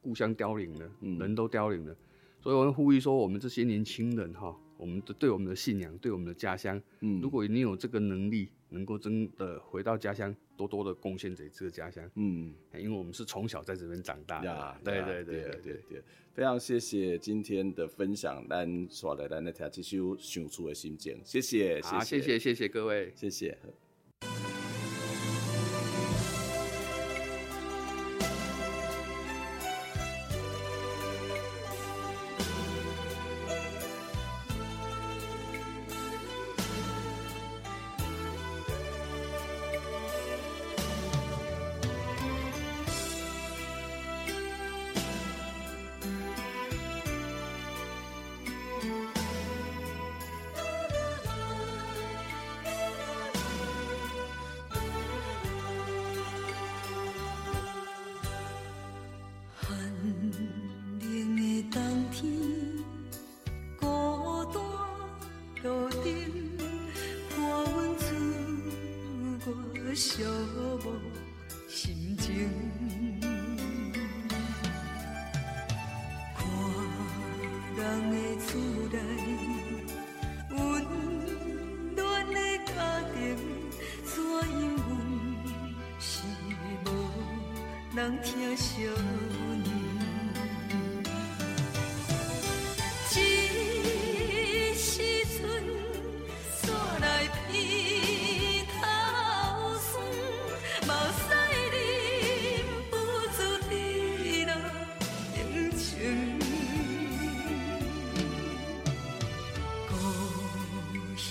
[0.00, 1.96] 故乡凋零了，嗯、人都凋零了，
[2.40, 6.80] 所以我们呼吁说，我们这些年轻人哈，我们的对我们的信仰，对我们的家乡。
[7.00, 12.08] 嗯，如果你有这个能力，能够真的回到家乡，多多的贡献给这个家乡。
[12.14, 14.46] 嗯，因为我们是从小在这边长大的。
[14.46, 16.02] 呀，对对对对对对，
[16.34, 21.18] 非常谢谢今天的分享，咱说来咱来听这首想出的心情。
[21.24, 23.56] 谢谢，好，谢谢谢谢各位，谢谢。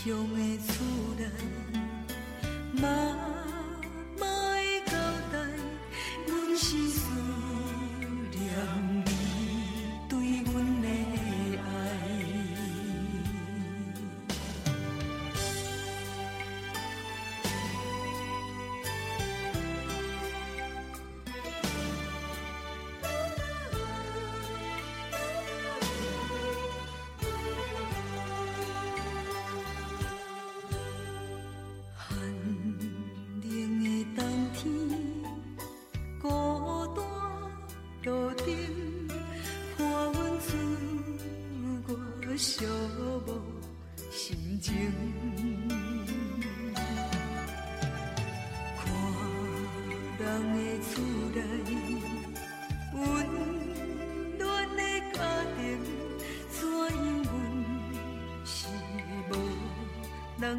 [0.05, 1.35] 人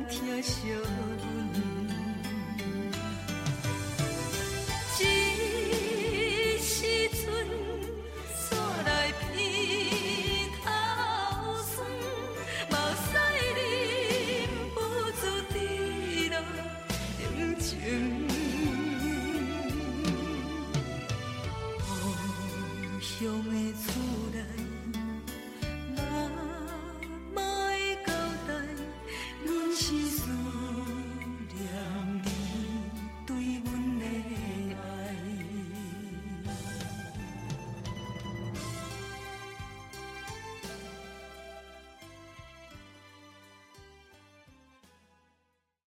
[0.09, 0.96] 疼惜。